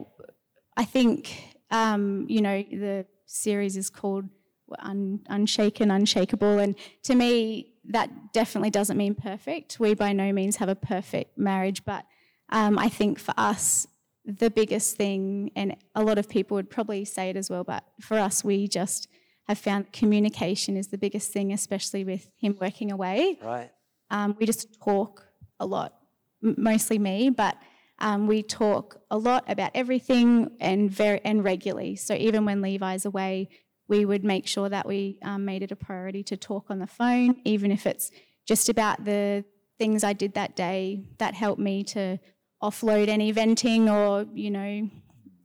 [0.78, 1.32] I think
[1.70, 4.26] um, you know the series is called
[4.80, 9.80] Un- Unshaken, Unshakable, and to me that definitely doesn't mean perfect.
[9.80, 12.06] We by no means have a perfect marriage, but
[12.50, 13.88] um, I think for us
[14.24, 17.84] the biggest thing, and a lot of people would probably say it as well, but
[18.00, 19.08] for us we just
[19.48, 23.40] have found communication is the biggest thing, especially with him working away.
[23.44, 23.72] Right.
[24.10, 25.26] Um, we just talk
[25.60, 25.94] a lot,
[26.44, 27.58] m- mostly me, but
[28.00, 31.96] um, we talk a lot about everything and very and regularly.
[31.96, 33.50] So even when Levi's away,
[33.88, 36.88] we would make sure that we um, made it a priority to talk on the
[36.88, 38.12] phone, even if it's
[38.48, 39.46] just about the
[39.78, 42.20] things I did that day that helped me to
[42.62, 44.90] offload any venting or you know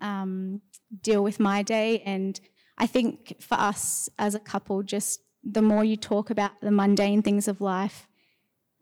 [0.00, 0.61] um,
[1.02, 2.02] deal with my day.
[2.04, 2.38] And
[2.78, 7.22] I think for us as a couple, just the more you talk about the mundane
[7.22, 8.08] things of life,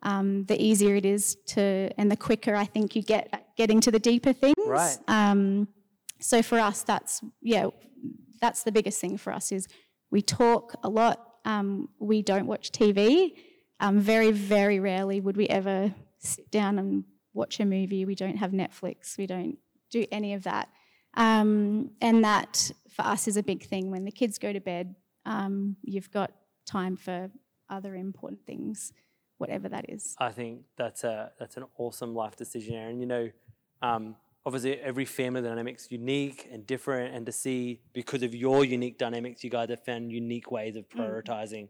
[0.03, 3.81] um, the easier it is to, and the quicker I think you get at getting
[3.83, 4.55] to the deeper things.
[4.67, 4.97] Right.
[5.09, 5.69] Um,
[6.21, 7.69] so for us, that's yeah,
[8.41, 9.69] that's the biggest thing for us is
[10.11, 11.35] we talk a lot.
[11.45, 13.33] Um, we don't watch TV.
[13.81, 17.05] Um, very very rarely would we ever sit down and
[17.35, 18.05] watch a movie.
[18.05, 19.19] We don't have Netflix.
[19.19, 19.59] We don't
[19.91, 20.69] do any of that.
[21.17, 23.91] Um, and that for us is a big thing.
[23.91, 24.95] When the kids go to bed,
[25.27, 26.33] um, you've got
[26.65, 27.31] time for
[27.69, 28.93] other important things,
[29.39, 30.15] whatever that is.
[30.19, 33.01] I think that's a that's an awesome life decision, Aaron.
[33.01, 33.31] You know,
[33.83, 38.99] um, obviously every family dynamic's unique and different, and to see because of your unique
[38.99, 41.69] dynamics, you guys have found unique ways of prioritizing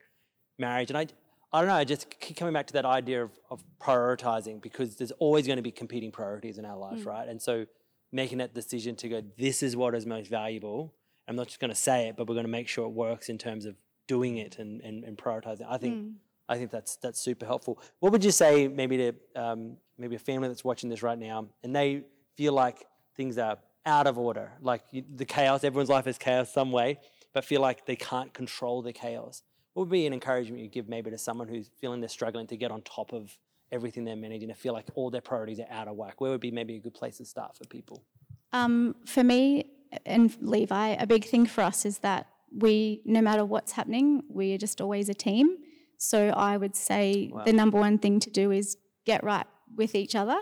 [0.59, 0.91] marriage.
[0.91, 1.07] And I,
[1.53, 4.97] I don't know, I just keep coming back to that idea of, of prioritizing because
[4.97, 7.29] there's always going to be competing priorities in our lives, right?
[7.29, 7.67] And so
[8.13, 10.93] making that decision to go, this is what is most valuable.
[11.27, 13.29] I'm not just going to say it, but we're going to make sure it works
[13.29, 15.67] in terms of doing it and, and, and prioritizing.
[15.69, 16.13] I think
[16.49, 17.81] I think that's that's super helpful.
[18.01, 21.49] What would you say maybe to um, maybe a family that's watching this right now
[21.63, 22.05] and they
[22.37, 22.85] feel like
[23.17, 26.99] things are out of order, like you, the chaos, everyone's life is chaos some way,
[27.33, 29.43] but feel like they can't control the chaos.
[29.75, 32.57] What would be an encouragement you give maybe to someone who's feeling they're struggling to
[32.57, 33.37] get on top of
[33.73, 36.21] everything they're managing, to feel like all their priorities are out of whack?
[36.21, 38.05] Where would be maybe a good place to start for people?
[38.53, 39.67] Um, for me
[40.05, 42.27] and Levi, a big thing for us is that
[42.57, 45.57] we, no matter what's happening, we are just always a team.
[45.99, 48.77] So I would say the number one thing to do is
[49.07, 50.37] get right with each other,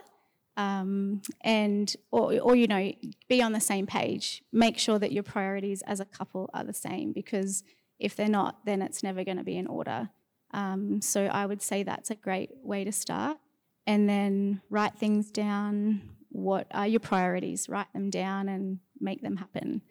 [0.57, 2.93] um, and or, or you know,
[3.29, 4.43] be on the same page.
[4.53, 7.63] Make sure that your priorities as a couple are the same because
[7.99, 10.11] if they're not, then it's never going to be in order.
[10.53, 13.39] Um, so I would say that's a great way to start,
[13.87, 16.03] and then write things down.
[16.29, 17.69] What are your priorities?
[17.69, 19.83] Write them down and make them happen.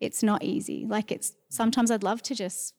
[0.00, 0.86] It's not easy.
[0.86, 2.74] Like it's sometimes I'd love to just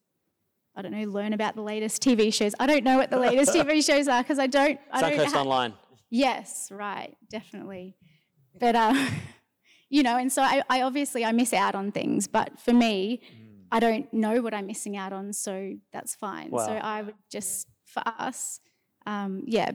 [0.76, 2.54] I don't know, learn about the latest TV shows.
[2.60, 4.80] I don't know what the latest TV shows are because I don't.
[4.92, 5.74] I don't Suncoast ha- Online.
[6.10, 7.98] Yes, right, definitely.
[8.60, 8.94] But uh,
[9.90, 13.22] you know, and so I, I obviously I miss out on things, but for me,
[13.72, 16.52] I don't know what I'm missing out on, so that's fine.
[16.52, 18.62] So I would just for us,
[19.06, 19.72] um, yeah,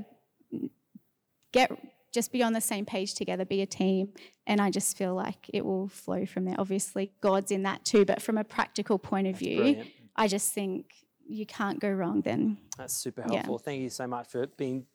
[1.53, 1.71] get
[2.15, 4.13] just be on the same page together, be a team,
[4.47, 6.55] and I just feel like it will flow from there.
[6.59, 9.91] Obviously, God's in that too, but from a practical point of view, brilliant.
[10.15, 10.95] I just think
[11.27, 12.59] you can't go wrong then.
[12.79, 13.33] That's super Yeah.
[13.33, 13.59] helpful.
[13.59, 14.87] Thank you so much for being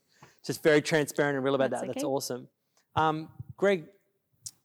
[0.45, 1.87] just very transparent and real about That's that.
[1.95, 2.47] That's awesome.
[2.95, 3.85] Um, Greg,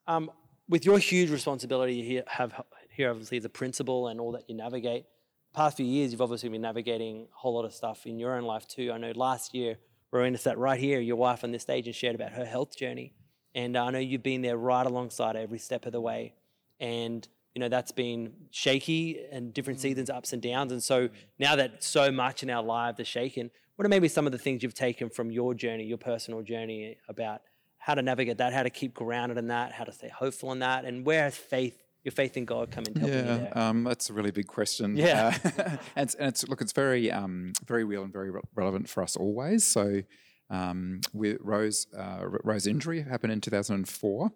[0.06, 0.30] um,
[0.68, 2.54] with your huge responsibility here, have
[2.90, 5.06] here obviously a principal and all that you navigate.
[5.52, 8.44] Past few years, you've obviously been navigating a whole lot of stuff in your own
[8.44, 8.92] life too.
[8.92, 9.76] I know last year,
[10.14, 13.12] Rowena sat right here, your wife on this stage, and shared about her health journey.
[13.55, 16.35] And I know you've been there right alongside every step of the way.
[16.81, 19.83] And you know that's been shaky and different mm.
[19.83, 20.72] seasons, ups and downs.
[20.72, 24.27] And so now that so much in our lives is shaken, what are maybe some
[24.27, 27.42] of the things you've taken from your journey, your personal journey, about
[27.79, 30.61] how to navigate that, how to keep grounded in that, how to stay hopeful in
[30.61, 34.10] that, and where has faith, your faith in God, come helping you Yeah, um, that's
[34.10, 34.96] a really big question.
[34.96, 35.36] Yeah.
[35.42, 35.48] Uh,
[35.96, 39.02] and, it's, and it's look, it's very, um, very real and very re- relevant for
[39.02, 39.66] us always.
[39.66, 40.02] So,
[40.50, 44.30] um, with Rose, uh, Ro's injury happened in 2004,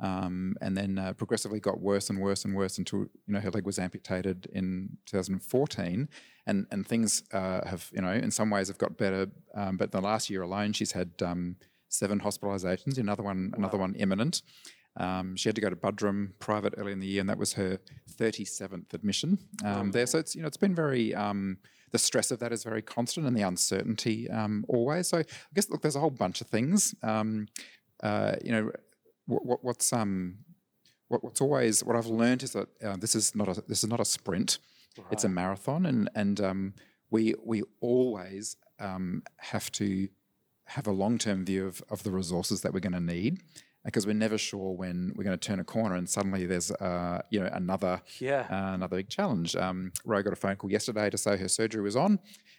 [0.00, 3.50] um, and then uh, progressively got worse and worse and worse until you know her
[3.50, 6.08] leg was amputated in 2014,
[6.46, 9.92] and and things uh, have you know in some ways have got better, um, but
[9.92, 11.54] the last year alone she's had um,
[11.88, 14.42] seven hospitalizations, another one another one imminent.
[14.96, 17.54] Um, she had to go to Buderim private early in the year, and that was
[17.54, 17.78] her
[18.10, 20.06] 37th admission um, there.
[20.06, 21.58] So it's you know it's been very um,
[21.92, 25.08] the stress of that is very constant, and the uncertainty um, always.
[25.08, 25.24] So I
[25.54, 26.94] guess look, there's a whole bunch of things.
[27.02, 27.48] Um,
[28.02, 28.72] uh, you know,
[29.26, 30.38] what, what, what's um,
[31.08, 33.88] what, what's always what I've learned is that uh, this is not a this is
[33.88, 34.58] not a sprint;
[35.10, 36.74] it's a marathon, and and um,
[37.10, 40.08] we we always um, have to
[40.66, 43.42] have a long term view of, of the resources that we're going to need
[43.84, 47.20] because we're never sure when we're going to turn a corner and suddenly there's uh,
[47.30, 48.46] you know another Yeah.
[48.50, 49.56] uh, another big challenge.
[49.56, 52.18] Um, Ro got a phone call yesterday to say her surgery was on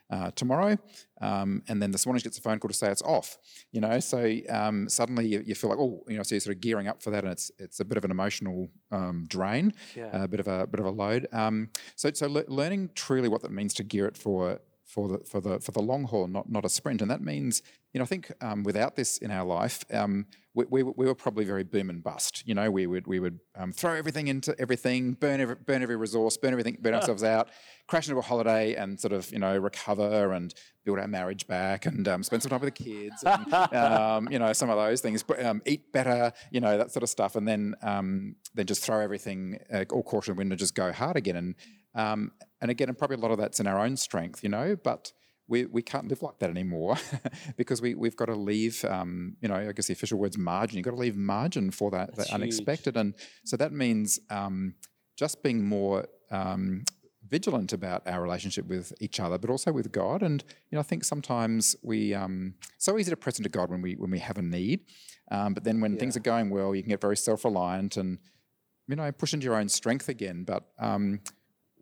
[0.10, 0.78] uh, tomorrow,
[1.22, 3.38] um, and then this morning she gets a phone call to say it's off.
[3.72, 6.56] You know, so um, suddenly you, you feel like oh, you know, so you're sort
[6.56, 9.74] of gearing up for that, and it's it's a bit of an emotional um, drain,
[9.96, 10.10] Yeah.
[10.24, 11.28] a bit of a bit of a load.
[11.32, 15.20] Um, so so le- learning truly what that means to gear it for for the
[15.20, 17.62] for the for the long haul, not not a sprint, and that means
[17.94, 21.16] you know I think um, without this in our life, um, we, we, we were
[21.16, 22.44] probably very boom and bust.
[22.46, 25.96] You know, we would we would um, throw everything into everything, burn every, burn every
[25.96, 27.50] resource, burn everything, burn ourselves out,
[27.88, 30.54] crash into a holiday, and sort of you know recover and
[30.86, 34.38] build our marriage back, and um, spend some time with the kids, and, um, you
[34.38, 37.36] know some of those things, but um, eat better, you know that sort of stuff,
[37.36, 40.76] and then um, then just throw everything uh, all caution to the wind and just
[40.76, 41.56] go hard again, and
[41.96, 42.32] um,
[42.64, 45.12] and again, and probably a lot of that's in our own strength, you know, but
[45.50, 46.96] we, we can't live like that anymore
[47.58, 50.78] because we, we've got to leave, um, you know, I guess the official word's margin.
[50.78, 52.96] You've got to leave margin for that, that unexpected.
[52.96, 54.76] And so that means um,
[55.18, 56.86] just being more um,
[57.28, 60.24] vigilant about our relationship with each other, but also with God.
[60.24, 63.82] And, you know, I think sometimes we, um, so easy to press into God when
[63.82, 64.86] we, when we have a need.
[65.30, 68.20] Um, but then when things are going well, you can get very self-reliant and,
[68.88, 70.46] you know, push into your own strength again.
[70.46, 71.20] But um,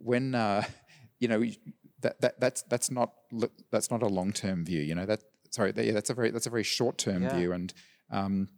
[0.03, 0.63] when uh,
[1.19, 1.43] you know
[2.01, 3.13] that, that that's that's not
[3.71, 4.81] that's not a long term view.
[4.81, 7.35] You know that sorry, that, yeah, that's a very that's a very short term Yeah.
[7.35, 7.53] view.
[7.53, 7.73] And
[8.09, 8.49] um,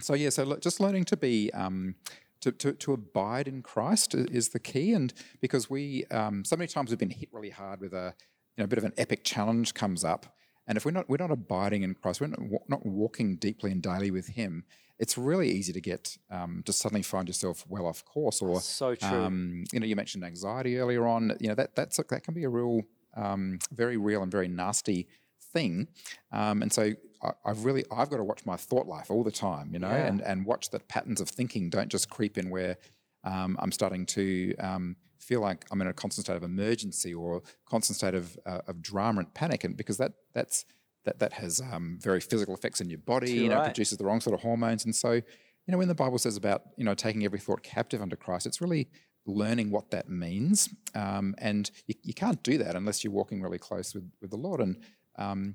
[0.00, 1.50] so yeah, so just learning to be.
[1.52, 1.96] Um,
[2.42, 6.68] to, to, to abide in Christ is the key, and because we um, so many
[6.68, 8.14] times we've been hit really hard with a
[8.56, 10.34] you know a bit of an epic challenge comes up,
[10.66, 13.82] and if we're not we're not abiding in Christ, we're not, not walking deeply and
[13.82, 14.64] daily with Him.
[14.98, 18.94] It's really easy to get um, to suddenly find yourself well off course, or So
[18.94, 19.08] true.
[19.08, 21.36] um, you know, you mentioned anxiety earlier on.
[21.40, 22.82] You know that that's a, that can be a real,
[23.16, 25.08] um, very real and very nasty
[25.52, 25.88] thing.
[26.32, 26.92] Um, and so
[27.22, 29.88] I, I've really I've got to watch my thought life all the time, you know,
[29.90, 30.06] Yeah.
[30.06, 32.76] and and watch that patterns of thinking don't just creep in where
[33.24, 34.96] um, I'm starting to um,
[35.30, 38.82] feel like I'm in a constant state of emergency or constant state of uh, of
[38.82, 40.64] drama and panic, and because that that's
[41.04, 43.66] that that has um, very physical effects in your body, you know, right.
[43.66, 45.22] produces the wrong sort of hormones, and so you
[45.68, 48.60] know when the Bible says about you know taking every thought captive under Christ, it's
[48.60, 48.88] really
[49.24, 53.58] learning what that means, um, and you, you can't do that unless you're walking really
[53.58, 54.60] close with with the Lord.
[54.60, 54.78] And
[55.16, 55.54] um,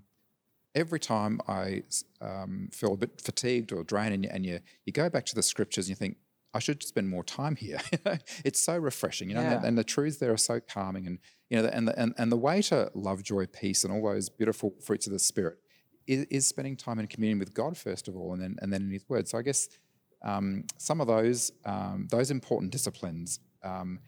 [0.74, 1.84] every time I
[2.22, 5.36] um, feel a bit fatigued or drained, and you, and you you go back to
[5.36, 6.16] the scriptures and you think.
[6.56, 7.80] I should spend more time here.
[8.46, 9.58] it's so refreshing, you know, Yeah.
[9.58, 12.32] and, and the truths there are so calming, and you know, and the, and and
[12.32, 15.58] the way to love, joy, peace, and all those beautiful fruits of the spirit
[16.08, 18.82] is, is spending time in communion with God first of all, and then and then
[18.84, 19.28] in His Word.
[19.28, 19.68] So I guess
[20.24, 24.00] um, some of those um, those important disciplines um,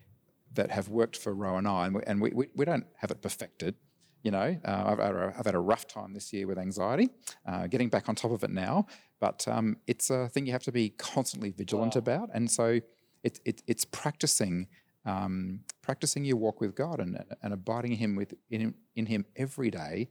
[0.54, 3.10] that have worked for Ro and I, and we, and we, we, we don't have
[3.10, 3.74] it perfected.
[4.22, 7.08] You know, uh, I've, had a, I've had a rough time this year with anxiety,
[7.46, 8.86] uh, getting back on top of it now.
[9.20, 12.80] But um, it's a thing you have to be constantly vigilant about, and so
[13.22, 14.68] it, it, it's practicing
[15.04, 19.24] um, practicing your walk with God and, and abiding in Him with in, in Him
[19.36, 20.10] every day,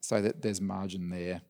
[0.00, 1.42] so that there's margin there.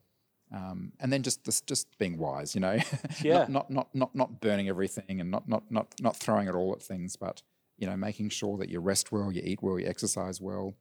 [0.55, 2.79] Um, and then just, just just being wise, you know,
[3.23, 3.47] Yeah.
[3.49, 6.73] not, not not not not burning everything and not not not not throwing it all
[6.73, 7.43] at things, but
[7.77, 10.77] you know, making sure that you rest well, you eat well, you exercise well.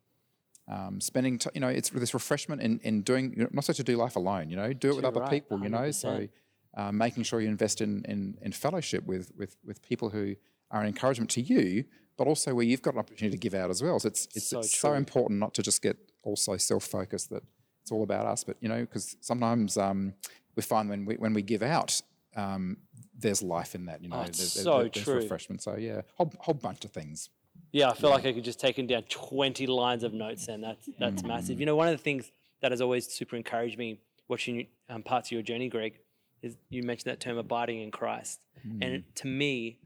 [0.67, 3.73] Um, spending, t- you know, it's this refreshment in, in doing, you know, not so
[3.73, 5.91] to do life alone, you know, do it with You're other right, people, you know.
[5.91, 6.30] So, 100%.
[6.75, 10.36] uh, making sure you invest in, in in fellowship with with with people who
[10.71, 11.86] are an encouragement to you,
[12.17, 13.99] but also where you've got an opportunity to give out as well.
[13.99, 17.43] So it's it's So it's so important not to just get also self focused that
[17.84, 20.15] it's all about us, but you know, because sometimes um,
[20.56, 22.01] we find when we when we give out.
[22.36, 22.78] Um,
[23.17, 24.17] there's life in that, you know.
[24.17, 25.15] Oh, there's, so there's, there's true.
[25.15, 25.62] refreshment.
[25.62, 27.30] So yeah, whole whole bunch of things.
[27.76, 30.64] Yeah, I feel like I could just take taken down 20 lines of notes and
[30.64, 31.28] that's that's mm.
[31.28, 31.60] massive.
[31.60, 35.28] You know, one of the things that has always super encouraged me watching um, parts
[35.28, 36.00] of your journey, Greg,
[36.42, 38.40] is you mentioned that term abiding in Christ.
[38.66, 38.82] Mm.
[38.82, 39.80] And to me,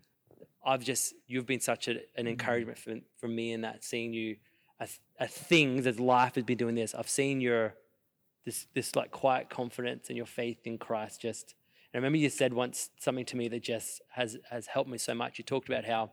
[0.63, 2.29] I've just, you've been such a, an mm.
[2.29, 4.35] encouragement for, for me in that seeing you
[4.79, 6.93] as, things, as life has been doing this.
[6.93, 7.73] I've seen your,
[8.45, 11.55] this, this like quiet confidence and your faith in Christ just,
[11.91, 14.99] and I remember you said once something to me that just has, has helped me
[14.99, 15.39] so much.
[15.39, 16.11] You talked about how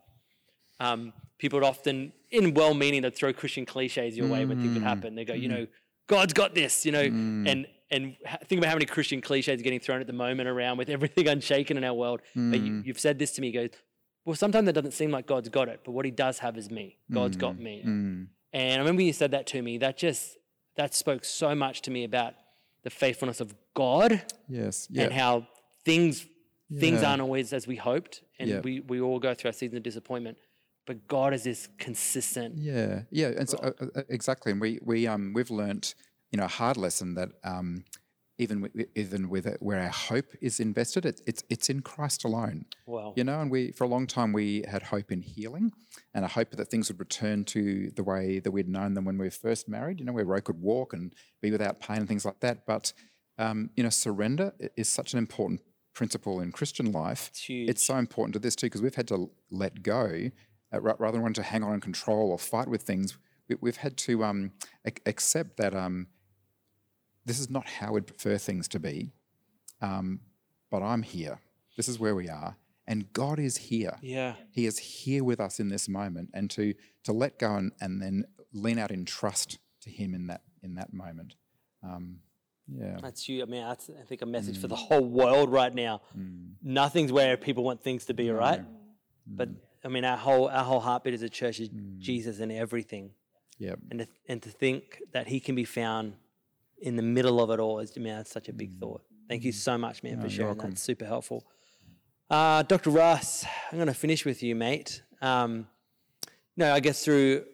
[0.81, 4.75] um, people would often, in well meaning, they'd throw Christian cliches your way when things
[4.75, 5.15] would mm, happen.
[5.15, 5.59] They go, you mm-hmm.
[5.61, 5.67] know,
[6.07, 7.49] God's got this, you know, mm.
[7.49, 10.77] and and think about how many Christian cliches are getting thrown at the moment around
[10.77, 12.21] with everything unshaken in our world.
[12.35, 12.87] But you, mm.
[12.87, 13.71] you've said this to me, goes,
[14.25, 16.71] well, sometimes that doesn't seem like God's got it, but what He does have is
[16.71, 16.99] me.
[17.12, 17.83] God's got me.
[18.53, 19.79] And I remember you said that to me.
[19.79, 20.37] That just
[20.77, 22.35] that spoke so much to me about
[22.83, 25.47] the faithfulness of God Yes, yeah, and how
[25.85, 26.27] things
[26.81, 28.61] things aren't always as we hoped, and Yeah.
[28.61, 30.39] we we all go through our season of disappointment.
[30.87, 32.59] But God is this consistent.
[32.59, 34.53] Yeah, yeah, and so, uh, uh, exactly.
[34.53, 35.94] And we we um we've learnt
[36.31, 37.85] you know a hard lesson that um
[38.38, 42.25] even with, even with it, where our hope is invested, it, it's it's in Christ
[42.25, 42.66] alone.
[42.87, 43.14] Wow.
[43.16, 45.72] You know, and we for a long time we had hope in healing,
[46.14, 49.18] and a hope that things would return to the way that we'd known them when
[49.18, 49.99] we were first married.
[49.99, 52.66] You know, where Ro could walk and be without pain and things like that.
[52.66, 52.92] But
[53.38, 55.62] um, you know, surrender is such an important
[55.94, 57.31] principle in Christian life.
[57.33, 57.49] It's.
[57.68, 60.31] It's so important to this too because we've had to let go
[60.72, 63.16] uh, rather than wanting to hang on and control or fight with things.
[63.48, 64.52] We, we've had to um,
[64.85, 66.09] ac- accept that um,
[67.24, 69.12] this is not how we'd prefer things to be,
[69.81, 70.20] um,
[70.70, 71.40] but I'm here.
[71.76, 73.96] This is where we are, and God is here.
[74.02, 74.35] yeah.
[74.50, 76.74] He is here with us in this moment, and to
[77.05, 80.74] to let go and, and then lean out in trust to Him in that in
[80.76, 81.35] that moment.
[81.83, 82.20] Um,
[82.68, 83.42] yeah, That's you.
[83.42, 86.00] I mean, that's I think a message for the whole world right now.
[86.62, 88.62] Nothing's where people want things to be, right?
[89.26, 89.50] But
[89.87, 93.12] I mean, our whole our whole heartbeat as a church is Jesus in everything,
[93.59, 96.14] yeah, and to, and to think that He can be found
[96.79, 99.03] in the middle of it all is, I mean, that's such a big thought.
[99.29, 100.59] Thank you so much, man, for sharing.
[100.59, 101.46] That's super helpful.
[102.29, 102.90] Uh, Dr.
[102.90, 105.03] Russ, I'm going to finish with you, mate.
[105.22, 105.68] Um,
[106.57, 107.44] no, I guess through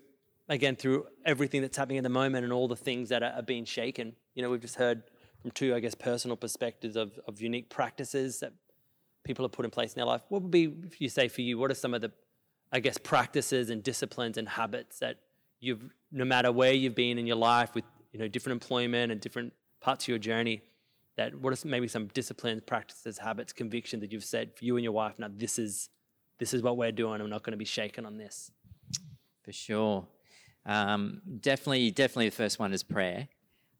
[0.49, 3.42] again through everything that's happening at the moment and all the things that are, are
[3.42, 4.14] being shaken.
[4.35, 5.03] You know, we've just heard
[5.40, 8.53] from two, I guess, personal perspectives of, of unique practices that
[9.25, 10.23] people have put in place in their life.
[10.29, 12.12] What would be, if you say for you, what are some of the,
[12.73, 15.19] I guess, practices and disciplines and habits that
[15.61, 19.21] you've, no matter where you've been in your life with, you know, different employment and
[19.21, 20.63] different parts of your journey,
[21.17, 24.85] that what are maybe some disciplines, practices, habits, conviction that you've said for you and
[24.85, 25.91] your wife, now this is,
[26.39, 27.21] this is what we're doing.
[27.21, 28.51] I'm not going to be shaken on this.
[29.43, 30.07] For sure.
[30.65, 33.29] Um, definitely, definitely the first one is prayer.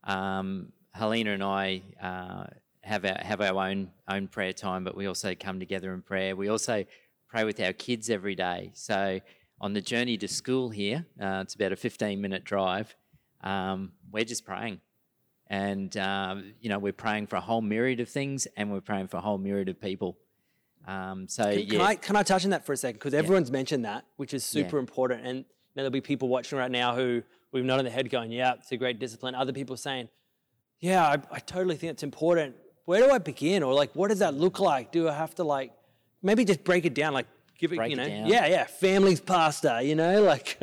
[0.05, 2.45] Um, Helena and I uh,
[2.83, 6.37] have our have our own own prayer time, but we also come together in prayer.
[6.37, 6.85] We also
[7.33, 8.71] pray with our kids every day.
[8.75, 9.19] So
[9.61, 12.95] on the journey to school here, uh, it's about a 15 minute drive.
[13.43, 14.81] Um, we're just praying,
[15.49, 19.09] and um, you know we're praying for a whole myriad of things, and we're praying
[19.09, 20.17] for a whole myriad of people.
[20.87, 22.99] Um, so Can, yeah, can I can I touch on that for a second?
[22.99, 25.27] Because everyone's mentioned that, which is super important.
[25.27, 28.31] And you know, there'll be people watching right now who we've nodded their head, going,
[28.31, 30.09] "Yeah, it's a great discipline." Other people saying,
[30.79, 32.55] "Yeah, I, I totally think it's important.
[32.85, 33.63] Where do I begin?
[33.63, 34.93] Or like, what does that look like?
[34.93, 35.73] Do I have to like
[36.23, 37.13] maybe just break it down?
[37.13, 37.27] Like,
[37.59, 38.27] give it, Break you it know, down.
[38.27, 39.81] yeah, yeah, family's pastor.
[39.83, 40.59] You know, like,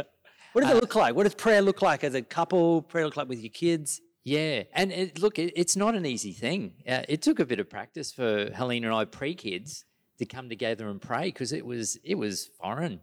[0.54, 1.16] what does it look like?
[1.16, 2.82] What does prayer look like as a couple?
[2.82, 4.02] Prayer look like with your kids?
[4.24, 6.74] Yeah, and it, look, it, it's not an easy thing.
[6.88, 9.86] Uh, it took a bit of practice for Helena and I pre-kids
[10.20, 13.00] to come together and pray because it was it was foreign,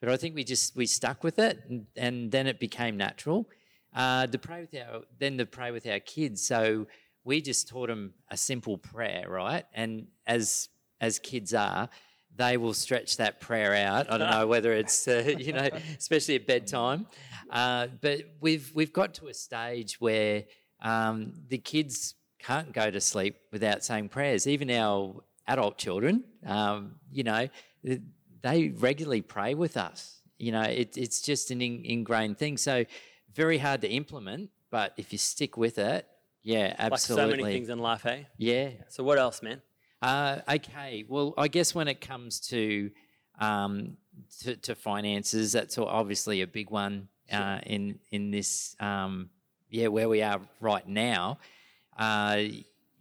[0.00, 3.48] but I think we just we stuck with it, and, and then it became natural.
[3.94, 6.86] Uh, to pray with our then to pray with our kids, so
[7.24, 9.66] we just taught them a simple prayer, right?
[9.74, 10.68] And as
[11.04, 11.88] as kids are,
[12.36, 14.10] they will stretch that prayer out.
[14.10, 17.06] I don't know whether it's uh, you know, especially at bedtime.
[17.50, 20.44] Uh, but we've we've got to a stage where
[20.82, 24.46] um, the kids can't go to sleep without saying prayers.
[24.46, 27.48] Even our adult children, um, you know,
[28.42, 30.20] they regularly pray with us.
[30.38, 32.56] You know, it, it's just an in, ingrained thing.
[32.56, 32.84] So
[33.32, 36.06] very hard to implement, but if you stick with it,
[36.42, 37.22] yeah, absolutely.
[37.24, 38.26] Like so many things in life, hey?
[38.36, 38.70] Yeah.
[38.88, 39.62] So what else, man?
[40.04, 41.06] Uh, okay.
[41.08, 42.90] Well, I guess when it comes to
[43.38, 43.96] um,
[44.40, 49.30] to, to, finances, that's obviously a big one uh, in in this um,
[49.70, 51.38] yeah where we are right now.
[51.98, 52.42] Uh,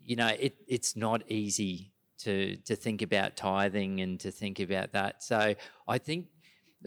[0.05, 4.93] you know, it, it's not easy to to think about tithing and to think about
[4.93, 5.23] that.
[5.23, 6.27] So I think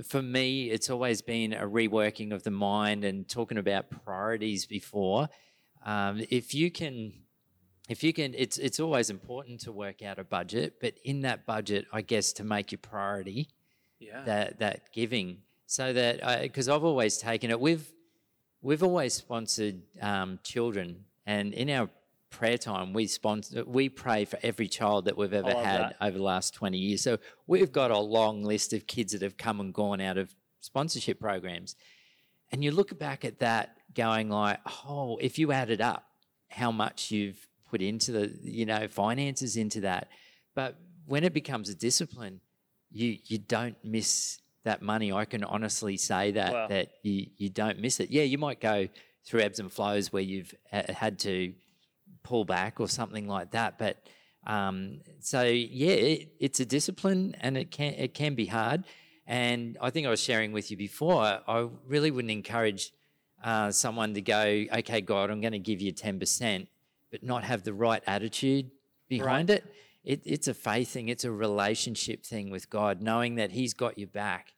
[0.02, 5.28] for me, it's always been a reworking of the mind and talking about priorities before.
[5.84, 7.12] Um, if you can
[7.89, 11.47] if you can it's it's always important to work out a budget but in that
[11.47, 13.49] budget i guess to make your priority
[13.99, 14.22] yeah.
[14.24, 17.93] that that giving so that because i've always taken it we've
[18.62, 21.89] we've always sponsored um, children and in our
[22.30, 25.97] prayer time we sponsor we pray for every child that we've ever had that.
[26.01, 27.16] over the last 20 years so
[27.47, 31.20] we've got a long list of kids that have come and gone out of sponsorship
[31.20, 31.76] programs
[32.51, 34.59] and you look back at that going like
[34.89, 36.05] oh if you added up
[36.49, 40.08] how much you've put into the you know finances into that.
[40.54, 42.40] But when it becomes a discipline
[42.90, 45.12] you you don't miss that money.
[45.12, 46.66] I can honestly say that Wow.
[46.68, 48.10] that you you don't miss it.
[48.10, 48.88] Yeah you might go
[49.24, 51.52] through ebbs and flows where you've ha- had to
[52.22, 53.96] pull back or something like that but
[54.46, 58.84] um, so yeah it, it's a discipline and it can it can be hard.
[59.26, 62.92] And i think i was sharing with you before i really wouldn't encourage
[63.42, 66.66] uh, someone to go okay god i'm going to give you 10%
[67.16, 68.70] but not have the right attitude
[69.08, 69.64] behind it.
[70.04, 70.20] it.
[70.24, 74.08] It's a faith thing, it's a relationship thing with God, knowing that He's got your
[74.08, 74.52] back.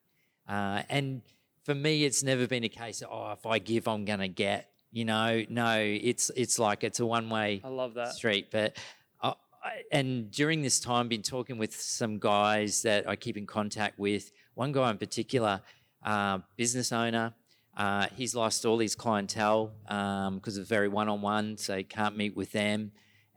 [0.48, 1.22] Uh, and
[1.62, 4.28] for me, it's never been a case of, oh, if I give, I'm going to
[4.28, 4.70] get.
[4.90, 8.14] You know, no, it's it's like it's a one way I love that.
[8.14, 8.50] street.
[8.50, 8.78] But
[9.20, 13.46] I, I, and during this time, been talking with some guys that I keep in
[13.46, 14.32] contact with.
[14.54, 15.60] One guy in particular,
[16.02, 17.34] uh, business owner.
[17.78, 22.16] Uh, he's lost all his clientele because of very one on one, so he can't
[22.16, 22.90] meet with them,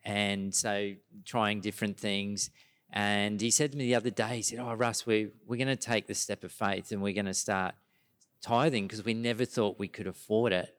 [0.03, 0.93] and so
[1.25, 2.49] trying different things.
[2.91, 5.67] And he said to me the other day, he said, "Oh, Russ, we we're going
[5.67, 7.75] to take the step of faith and we're going to start
[8.41, 10.75] tithing because we never thought we could afford it."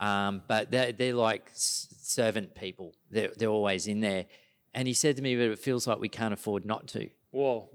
[0.00, 2.94] Um, but they're, they're like s- servant people.
[3.10, 4.26] They're, they're always in there.
[4.74, 7.68] And he said to me, but it feels like we can't afford not to, Whoa.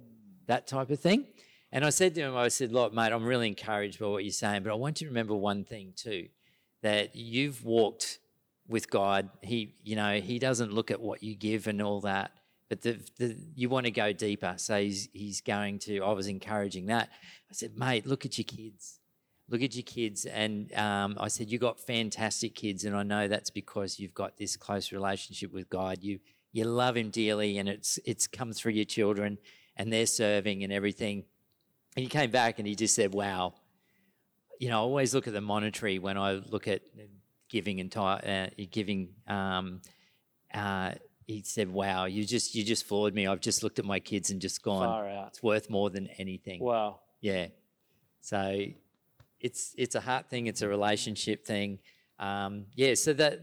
[0.47, 1.27] that type of thing.
[1.71, 4.31] And I said to him, I said, look, mate, I'm really encouraged by what you're
[4.31, 6.27] saying, but I want you to remember one thing too,
[6.81, 8.19] that you've walked
[8.67, 9.29] with God.
[9.41, 12.31] He, you know, he doesn't look at what you give and all that,
[12.69, 14.55] but the, the, you want to go deeper.
[14.57, 17.09] So he's, he's going to, I was encouraging that.
[17.49, 18.99] I said, mate, look at your kids
[19.49, 23.27] look at your kids and um, i said you got fantastic kids and i know
[23.27, 26.19] that's because you've got this close relationship with god you
[26.51, 29.37] you love him dearly and it's it's come through your children
[29.75, 31.23] and they're serving and everything
[31.95, 33.53] he came back and he just said wow
[34.59, 36.81] you know i always look at the monetary when i look at
[37.49, 39.81] giving and uh, giving um,
[40.53, 40.91] uh,
[41.25, 44.29] he said wow you just you just floored me i've just looked at my kids
[44.29, 46.99] and just gone it's worth more than anything Wow.
[47.21, 47.47] yeah.
[48.21, 48.65] So
[49.39, 50.47] it's it's a heart thing.
[50.47, 51.79] It's a relationship thing.
[52.19, 52.95] Um, yeah.
[52.95, 53.39] So that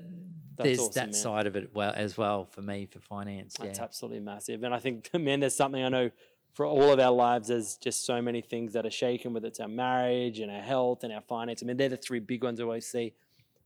[0.59, 1.13] there's awesome, that man.
[1.15, 3.57] side of it well as well for me for finance.
[3.59, 3.67] Yeah.
[3.67, 4.63] That's absolutely massive.
[4.63, 6.11] And I think, man, there's something I know
[6.57, 9.61] for all of our lives, there's just so many things that are shaken, whether it's
[9.61, 11.63] our marriage and our health and our finance.
[11.63, 13.13] I mean, they're the three big ones I always see.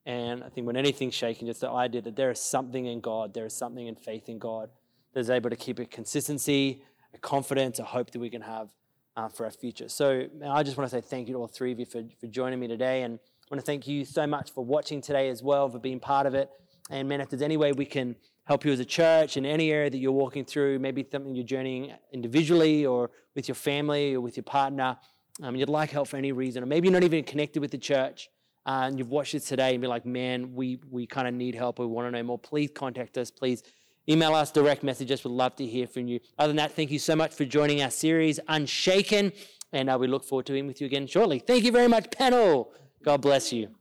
[0.06, 3.32] And I think when anything's shaken, just the idea that there is something in God,
[3.32, 4.70] there is something in faith in God
[5.14, 6.82] that's able to keep a consistency,
[7.14, 8.70] a confidence, a hope that we can have
[9.16, 9.88] uh, for our future.
[9.88, 12.26] So I just want to say thank you to all three of you for, for
[12.26, 13.04] joining me today.
[13.04, 16.00] And I want to thank you so much for watching today as well, for being
[16.00, 16.50] part of it.
[16.90, 19.70] And man, if there's any way we can help you as a church in any
[19.70, 24.20] area that you're walking through, maybe something you're journeying individually or with your family or
[24.20, 24.96] with your partner,
[25.42, 27.78] um, you'd like help for any reason, or maybe you're not even connected with the
[27.78, 28.28] church,
[28.66, 31.54] uh, and you've watched this today and be like, man, we, we kind of need
[31.54, 33.62] help, we want to know more, please contact us, please
[34.08, 36.20] email us, direct message us, we'd love to hear from you.
[36.38, 39.32] Other than that, thank you so much for joining our series, Unshaken,
[39.72, 41.38] and uh, we look forward to being with you again shortly.
[41.38, 42.72] Thank you very much, panel.
[43.02, 43.79] God bless you.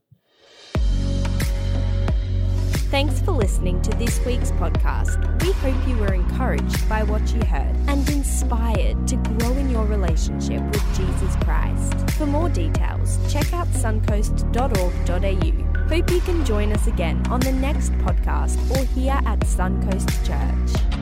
[2.90, 5.40] Thanks for listening to this week's podcast.
[5.44, 9.84] We hope you were encouraged by what you heard and inspired to grow in your
[9.84, 12.10] relationship with Jesus Christ.
[12.18, 15.88] For more details, check out suncoast.org.au.
[15.88, 20.99] Hope you can join us again on the next podcast or here at Suncoast Church.